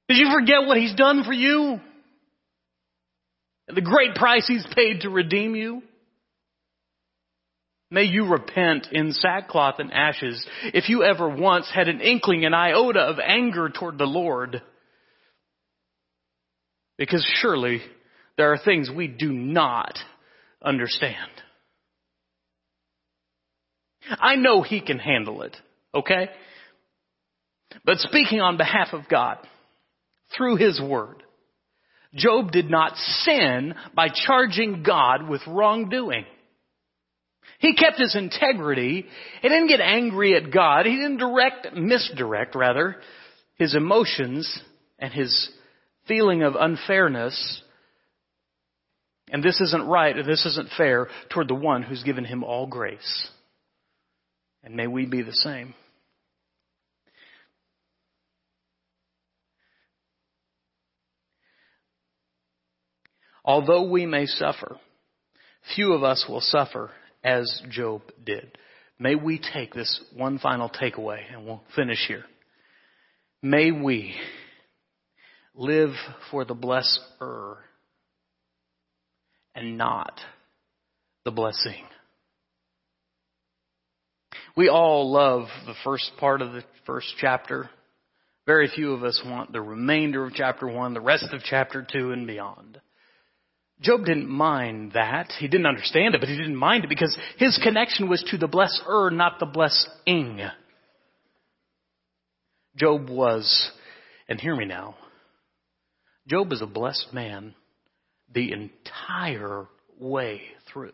Did 0.08 0.18
you 0.18 0.30
forget 0.32 0.66
what 0.66 0.76
He's 0.76 0.94
done 0.94 1.24
for 1.24 1.32
you? 1.32 1.80
And 3.68 3.76
The 3.76 3.82
great 3.82 4.14
price 4.14 4.46
He's 4.46 4.66
paid 4.74 5.02
to 5.02 5.10
redeem 5.10 5.54
you? 5.54 5.82
May 7.92 8.04
you 8.04 8.26
repent 8.26 8.88
in 8.92 9.12
sackcloth 9.12 9.80
and 9.80 9.92
ashes 9.92 10.46
if 10.62 10.88
you 10.88 11.02
ever 11.02 11.28
once 11.28 11.68
had 11.74 11.88
an 11.88 12.00
inkling, 12.00 12.44
an 12.44 12.54
iota 12.54 13.00
of 13.00 13.18
anger 13.18 13.68
toward 13.68 13.98
the 13.98 14.04
Lord. 14.04 14.62
Because 16.98 17.26
surely 17.40 17.82
there 18.40 18.54
are 18.54 18.58
things 18.58 18.88
we 18.90 19.06
do 19.06 19.30
not 19.30 19.98
understand. 20.64 21.30
I 24.08 24.36
know 24.36 24.62
He 24.62 24.80
can 24.80 24.98
handle 24.98 25.42
it, 25.42 25.54
okay? 25.94 26.30
But 27.84 27.98
speaking 27.98 28.40
on 28.40 28.56
behalf 28.56 28.94
of 28.94 29.10
God, 29.10 29.36
through 30.34 30.56
His 30.56 30.80
Word, 30.80 31.22
Job 32.14 32.50
did 32.50 32.70
not 32.70 32.96
sin 32.96 33.74
by 33.94 34.08
charging 34.08 34.84
God 34.84 35.28
with 35.28 35.42
wrongdoing. 35.46 36.24
He 37.58 37.74
kept 37.74 37.98
his 37.98 38.16
integrity. 38.16 39.04
He 39.42 39.48
didn't 39.50 39.68
get 39.68 39.82
angry 39.82 40.34
at 40.34 40.50
God. 40.50 40.86
He 40.86 40.96
didn't 40.96 41.18
direct, 41.18 41.74
misdirect 41.74 42.54
rather, 42.54 42.96
his 43.56 43.74
emotions 43.74 44.62
and 44.98 45.12
his 45.12 45.50
feeling 46.08 46.42
of 46.42 46.54
unfairness. 46.58 47.62
And 49.30 49.42
this 49.42 49.60
isn't 49.60 49.86
right, 49.86 50.16
or 50.16 50.24
this 50.24 50.44
isn't 50.44 50.70
fair 50.76 51.08
toward 51.30 51.48
the 51.48 51.54
one 51.54 51.82
who's 51.82 52.02
given 52.02 52.24
him 52.24 52.42
all 52.42 52.66
grace. 52.66 53.30
And 54.64 54.74
may 54.74 54.86
we 54.86 55.06
be 55.06 55.22
the 55.22 55.32
same. 55.32 55.74
Although 63.44 63.88
we 63.88 64.04
may 64.04 64.26
suffer, 64.26 64.76
few 65.74 65.92
of 65.92 66.02
us 66.02 66.26
will 66.28 66.40
suffer 66.40 66.90
as 67.24 67.62
Job 67.70 68.02
did. 68.24 68.58
May 68.98 69.14
we 69.14 69.38
take 69.38 69.72
this 69.72 70.00
one 70.14 70.38
final 70.38 70.68
takeaway 70.68 71.20
and 71.32 71.46
we'll 71.46 71.62
finish 71.74 72.04
here. 72.06 72.24
May 73.42 73.70
we 73.70 74.14
live 75.54 75.94
for 76.30 76.44
the 76.44 76.54
blesser 76.54 77.56
and 79.54 79.76
not 79.76 80.20
the 81.24 81.30
blessing. 81.30 81.84
We 84.56 84.68
all 84.68 85.12
love 85.12 85.46
the 85.66 85.74
first 85.84 86.10
part 86.18 86.42
of 86.42 86.52
the 86.52 86.64
first 86.86 87.14
chapter. 87.18 87.70
Very 88.46 88.68
few 88.68 88.92
of 88.92 89.04
us 89.04 89.22
want 89.24 89.52
the 89.52 89.60
remainder 89.60 90.24
of 90.24 90.34
chapter 90.34 90.66
one, 90.66 90.94
the 90.94 91.00
rest 91.00 91.28
of 91.32 91.42
chapter 91.42 91.86
two 91.88 92.12
and 92.12 92.26
beyond. 92.26 92.80
Job 93.80 94.04
didn't 94.04 94.28
mind 94.28 94.92
that. 94.92 95.32
He 95.38 95.48
didn't 95.48 95.66
understand 95.66 96.14
it, 96.14 96.20
but 96.20 96.28
he 96.28 96.36
didn't 96.36 96.56
mind 96.56 96.84
it 96.84 96.88
because 96.88 97.16
his 97.38 97.58
connection 97.62 98.08
was 98.08 98.22
to 98.30 98.36
the 98.36 98.48
blesser, 98.48 99.10
not 99.10 99.38
the 99.38 99.46
blessing. 99.46 100.40
Job 102.76 103.08
was, 103.08 103.70
and 104.28 104.40
hear 104.40 104.54
me 104.54 104.66
now, 104.66 104.96
Job 106.26 106.52
is 106.52 106.60
a 106.60 106.66
blessed 106.66 107.08
man 107.12 107.54
the 108.32 108.52
entire 108.52 109.66
way 109.98 110.42
through. 110.72 110.92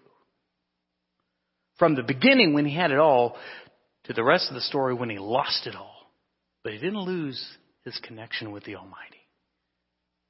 From 1.79 1.95
the 1.95 2.03
beginning 2.03 2.55
when 2.55 2.65
he 2.65 2.75
had 2.75 2.91
it 2.91 2.99
all 2.99 3.37
to 4.05 4.13
the 4.13 4.25
rest 4.25 4.49
of 4.49 4.55
the 4.55 4.63
story 4.63 4.95
when 4.95 5.11
he 5.11 5.19
lost 5.19 5.67
it 5.67 5.75
all. 5.75 5.95
But 6.63 6.73
he 6.73 6.79
didn't 6.79 7.01
lose 7.01 7.45
his 7.85 7.99
connection 8.03 8.51
with 8.53 8.65
the 8.65 8.77
Almighty. 8.77 8.97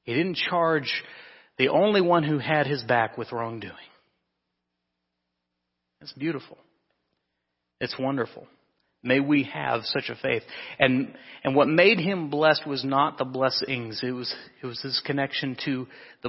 He 0.02 0.14
didn't 0.14 0.36
charge 0.36 0.90
the 1.58 1.68
only 1.68 2.00
one 2.00 2.22
who 2.22 2.38
had 2.38 2.66
his 2.66 2.82
back 2.82 3.16
with 3.16 3.32
wrongdoing. 3.32 3.74
It's 6.00 6.12
beautiful. 6.12 6.58
It's 7.80 7.96
wonderful. 7.98 8.46
May 9.02 9.20
we 9.20 9.44
have 9.44 9.82
such 9.84 10.08
a 10.08 10.16
faith. 10.16 10.42
And, 10.78 11.14
and 11.44 11.54
what 11.54 11.68
made 11.68 11.98
him 11.98 12.28
blessed 12.28 12.66
was 12.66 12.84
not 12.84 13.18
the 13.18 13.24
blessings, 13.24 14.00
it 14.02 14.10
was, 14.10 14.34
it 14.62 14.66
was 14.66 14.80
his 14.80 15.00
connection 15.04 15.56
to 15.64 15.86
the 16.22 16.28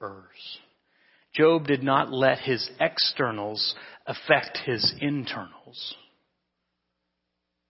blessers. 0.00 0.58
Job 1.34 1.66
did 1.66 1.82
not 1.82 2.12
let 2.12 2.38
his 2.38 2.68
externals 2.80 3.74
affect 4.06 4.58
his 4.64 4.94
internals. 5.00 5.94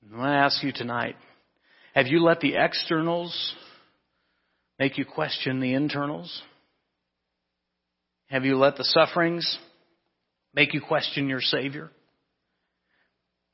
And 0.03 0.21
I 0.21 0.37
ask 0.37 0.63
you 0.63 0.73
tonight, 0.73 1.17
have 1.95 2.07
you 2.07 2.23
let 2.23 2.41
the 2.41 2.55
externals 2.57 3.55
make 4.79 4.97
you 4.97 5.05
question 5.05 5.61
the 5.61 5.75
internals? 5.75 6.43
Have 8.29 8.45
you 8.45 8.57
let 8.57 8.77
the 8.77 8.85
sufferings 8.85 9.59
make 10.55 10.73
you 10.73 10.81
question 10.81 11.29
your 11.29 11.41
Savior? 11.41 11.91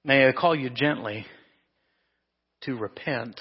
May 0.04 0.28
I 0.28 0.32
call 0.32 0.54
you 0.54 0.68
gently 0.68 1.24
to 2.62 2.76
repent 2.76 3.40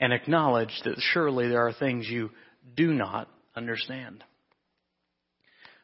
and 0.00 0.12
acknowledge 0.12 0.80
that 0.84 0.96
surely 0.98 1.48
there 1.48 1.66
are 1.66 1.72
things 1.72 2.08
you 2.08 2.30
do 2.76 2.92
not 2.92 3.28
understand. 3.56 4.24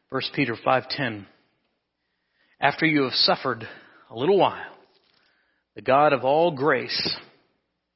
1 0.09 0.21
Peter 0.35 0.55
5:10 0.55 1.25
After 2.59 2.85
you 2.85 3.03
have 3.03 3.13
suffered 3.13 3.67
a 4.09 4.15
little 4.15 4.37
while 4.37 4.77
the 5.75 5.81
God 5.81 6.13
of 6.13 6.25
all 6.25 6.51
grace 6.51 7.17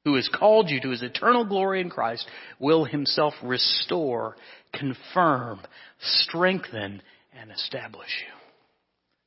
who 0.04 0.14
has 0.14 0.28
called 0.28 0.70
you 0.70 0.80
to 0.80 0.90
his 0.90 1.02
eternal 1.02 1.44
glory 1.44 1.80
in 1.80 1.90
Christ 1.90 2.26
will 2.58 2.84
himself 2.84 3.34
restore, 3.42 4.36
confirm, 4.72 5.60
strengthen 6.00 7.02
and 7.38 7.50
establish 7.50 8.24
you. 8.26 8.32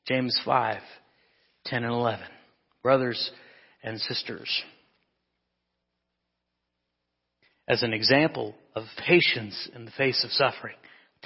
James 0.07 0.39
5 0.45 0.81
10 1.65 1.83
and 1.83 1.93
11. 1.93 2.25
Brothers 2.81 3.31
and 3.83 3.99
sisters, 3.99 4.63
as 7.67 7.83
an 7.83 7.93
example 7.93 8.55
of 8.80 8.86
patience 9.05 9.69
in 9.75 9.86
the 9.86 9.91
face 9.91 10.23
of 10.23 10.32
suffering, 10.32 10.75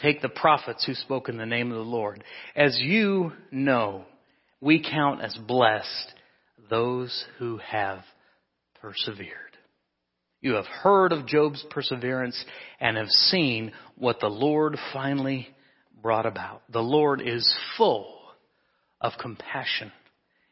take 0.01 0.21
the 0.21 0.29
prophets 0.29 0.83
who 0.85 0.93
spoke 0.95 1.29
in 1.29 1.37
the 1.37 1.45
name 1.45 1.71
of 1.71 1.77
the 1.77 1.83
Lord. 1.83 2.23
As 2.55 2.77
you 2.79 3.31
know, 3.51 4.05
we 4.59 4.83
count 4.83 5.21
as 5.21 5.37
blessed 5.47 6.13
those 6.69 7.25
who 7.37 7.57
have 7.57 7.99
persevered. 8.81 9.29
You 10.41 10.55
have 10.55 10.65
heard 10.65 11.11
of 11.13 11.27
Job's 11.27 11.63
perseverance 11.69 12.43
and 12.79 12.97
have 12.97 13.09
seen 13.09 13.71
what 13.95 14.19
the 14.19 14.27
Lord 14.27 14.77
finally 14.91 15.47
brought 16.01 16.25
about. 16.25 16.63
The 16.71 16.81
Lord 16.81 17.21
is 17.21 17.53
full 17.77 18.19
of 18.99 19.13
compassion 19.21 19.91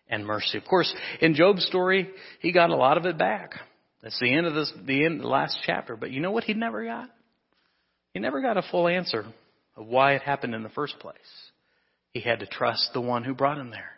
and 0.07 0.25
mercy. 0.25 0.57
Of 0.57 0.65
course, 0.65 0.93
in 1.19 1.33
Job's 1.33 1.65
story, 1.65 2.09
he 2.41 2.51
got 2.51 2.69
a 2.69 2.75
lot 2.75 2.97
of 2.97 3.05
it 3.05 3.17
back. 3.17 3.53
That's 4.01 4.19
the 4.19 4.33
end 4.33 4.47
of 4.47 4.55
this, 4.55 4.71
the 4.85 5.05
end, 5.05 5.21
the 5.21 5.27
last 5.27 5.57
chapter. 5.65 5.95
But 5.95 6.11
you 6.11 6.21
know 6.21 6.31
what 6.31 6.43
he 6.43 6.53
never 6.53 6.83
got? 6.83 7.09
He 8.13 8.19
never 8.19 8.41
got 8.41 8.57
a 8.57 8.63
full 8.71 8.87
answer 8.87 9.25
of 9.75 9.85
why 9.85 10.13
it 10.13 10.23
happened 10.23 10.55
in 10.55 10.63
the 10.63 10.69
first 10.69 10.99
place. 10.99 11.15
He 12.11 12.19
had 12.19 12.39
to 12.39 12.45
trust 12.45 12.89
the 12.93 13.01
one 13.01 13.23
who 13.23 13.33
brought 13.33 13.59
him 13.59 13.69
there. 13.69 13.91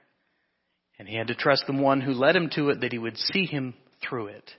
And 1.00 1.08
he 1.08 1.16
had 1.16 1.28
to 1.28 1.36
trust 1.36 1.64
the 1.66 1.74
one 1.74 2.02
who 2.02 2.12
led 2.12 2.36
him 2.36 2.50
to 2.56 2.70
it 2.70 2.82
that 2.82 2.92
he 2.92 3.00
would 3.00 3.18
see 3.18 3.46
him 3.46 3.74
through 4.08 4.28
it. 4.28 4.52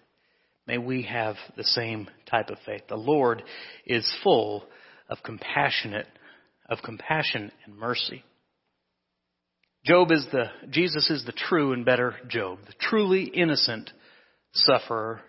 May 0.67 0.79
we 0.79 1.03
have 1.03 1.37
the 1.57 1.65
same 1.65 2.09
type 2.29 2.49
of 2.49 2.59
faith. 2.67 2.83
The 2.89 2.97
Lord 2.97 3.43
is 3.87 4.11
full 4.23 4.65
of 5.09 5.19
compassionate, 5.23 6.09
of 6.69 6.79
compassion 6.83 7.53
and 7.65 7.77
mercy. 7.77 8.25
Job 9.85 10.11
is 10.11 10.27
the, 10.33 10.47
Jesus 10.71 11.11
is 11.11 11.25
the 11.27 11.33
true 11.33 11.75
and 11.75 11.85
better 11.85 12.15
Job, 12.29 12.59
the 12.67 12.73
truly 12.81 13.25
innocent 13.25 13.91
sufferer 14.55 15.21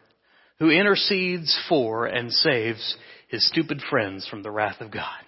who 0.60 0.70
intercedes 0.70 1.58
for 1.68 2.06
and 2.06 2.32
saves 2.32 2.97
his 3.28 3.47
stupid 3.47 3.82
friends 3.89 4.28
from 4.28 4.43
the 4.43 4.51
wrath 4.51 4.82
of 4.82 4.91
God. 4.91 5.20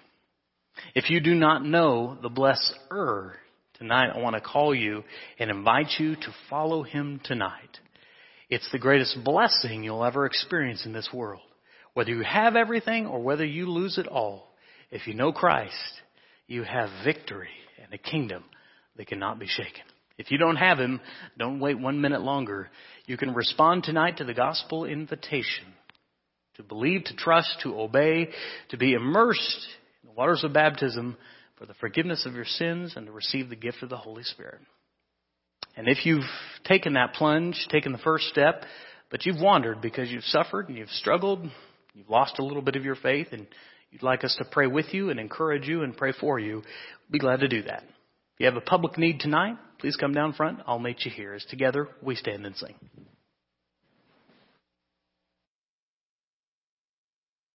If 0.96 1.10
you 1.10 1.20
do 1.20 1.36
not 1.36 1.66
know 1.66 2.18
the 2.22 2.30
blesser, 2.30 3.34
tonight 3.78 4.12
I 4.14 4.20
want 4.20 4.36
to 4.36 4.42
call 4.42 4.74
you 4.74 5.04
and 5.40 5.50
invite 5.50 5.94
you 6.00 6.16
to 6.16 6.36
follow 6.50 6.84
him 6.84 7.20
tonight. 7.24 7.80
It's 8.50 8.70
the 8.72 8.80
greatest 8.80 9.24
blessing 9.24 9.84
you'll 9.84 10.06
ever 10.06 10.26
experience 10.26 10.86
in 10.86 10.94
this 10.94 11.10
world. 11.14 11.42
Whether 11.94 12.12
you 12.12 12.24
have 12.24 12.56
everything 12.56 13.08
or 13.08 13.20
whether 13.22 13.46
you 13.46 13.70
lose 13.70 13.98
it 13.98 14.08
all, 14.08 14.48
if 14.92 15.08
you 15.08 15.14
know 15.14 15.32
Christ, 15.32 15.74
you 16.48 16.64
have 16.64 16.90
victory 17.04 17.50
and 17.84 17.94
a 17.94 17.98
kingdom 17.98 18.44
that 18.96 19.08
cannot 19.08 19.40
be 19.40 19.48
shaken. 19.48 19.84
If 20.18 20.32
you 20.32 20.38
don't 20.38 20.56
have 20.56 20.80
him, 20.80 21.00
don't 21.38 21.60
wait 21.60 21.80
one 21.80 22.02
minute 22.02 22.22
longer. 22.22 22.70
You 23.06 23.18
can 23.18 23.34
respond 23.34 23.84
tonight 23.84 24.18
to 24.18 24.24
the 24.24 24.34
gospel 24.34 24.86
invitation 24.86 25.66
to 26.58 26.64
believe, 26.64 27.04
to 27.06 27.16
trust, 27.16 27.60
to 27.62 27.80
obey, 27.80 28.30
to 28.70 28.78
be 28.78 28.94
immersed 28.94 29.68
in 30.04 30.10
the 30.10 30.16
waters 30.16 30.44
of 30.44 30.54
baptism 30.54 31.16
for 31.58 31.66
the 31.66 31.74
forgiveness 31.76 32.26
of 32.26 32.34
your 32.34 32.46
sins 32.46 32.94
and 32.96 33.06
to 33.06 33.12
receive 33.12 33.50
the 33.50 33.56
gift 33.56 33.82
of 33.82 33.90
the 33.90 33.98
Holy 33.98 34.24
Spirit. 34.24 34.60
And 35.76 35.88
if 35.88 36.06
you've 36.06 36.26
taken 36.66 36.94
that 36.94 37.14
plunge, 37.14 37.68
taken 37.70 37.92
the 37.92 38.00
first 38.00 38.26
step, 38.26 38.64
but 39.12 39.26
you've 39.26 39.40
wandered 39.40 39.82
because 39.82 40.10
you've 40.10 40.24
suffered 40.24 40.68
and 40.68 40.78
you've 40.78 40.90
struggled, 40.90 41.48
you've 41.94 42.10
lost 42.10 42.40
a 42.40 42.44
little 42.44 42.64
bit 42.64 42.76
of 42.76 42.84
your 42.84 42.96
faith 42.96 43.28
and 43.32 43.46
you'd 43.92 44.04
like 44.04 44.24
us 44.24 44.36
to 44.40 44.46
pray 44.52 44.66
with 44.66 44.88
you 44.92 45.12
and 45.12 45.20
encourage 45.20 45.68
you 45.68 45.84
and 45.84 45.96
pray 45.96 46.12
for 46.20 46.40
you, 46.40 46.56
we'd 46.58 47.12
be 47.12 47.20
glad 47.20 47.42
to 47.42 47.48
do 47.48 47.62
that. 47.64 47.84
If 47.84 48.40
you 48.40 48.46
have 48.48 48.56
a 48.56 48.62
public 48.62 48.98
need 48.98 49.20
tonight, 49.20 49.58
please 49.80 49.96
come 49.96 50.14
down 50.14 50.34
front. 50.34 50.60
I'll 50.66 50.80
meet 50.80 51.06
you 51.06 51.12
here 51.12 51.34
as 51.34 51.46
together 51.46 51.88
we 52.02 52.16
stand 52.16 52.46
and 52.46 52.56
sing. 52.56 52.76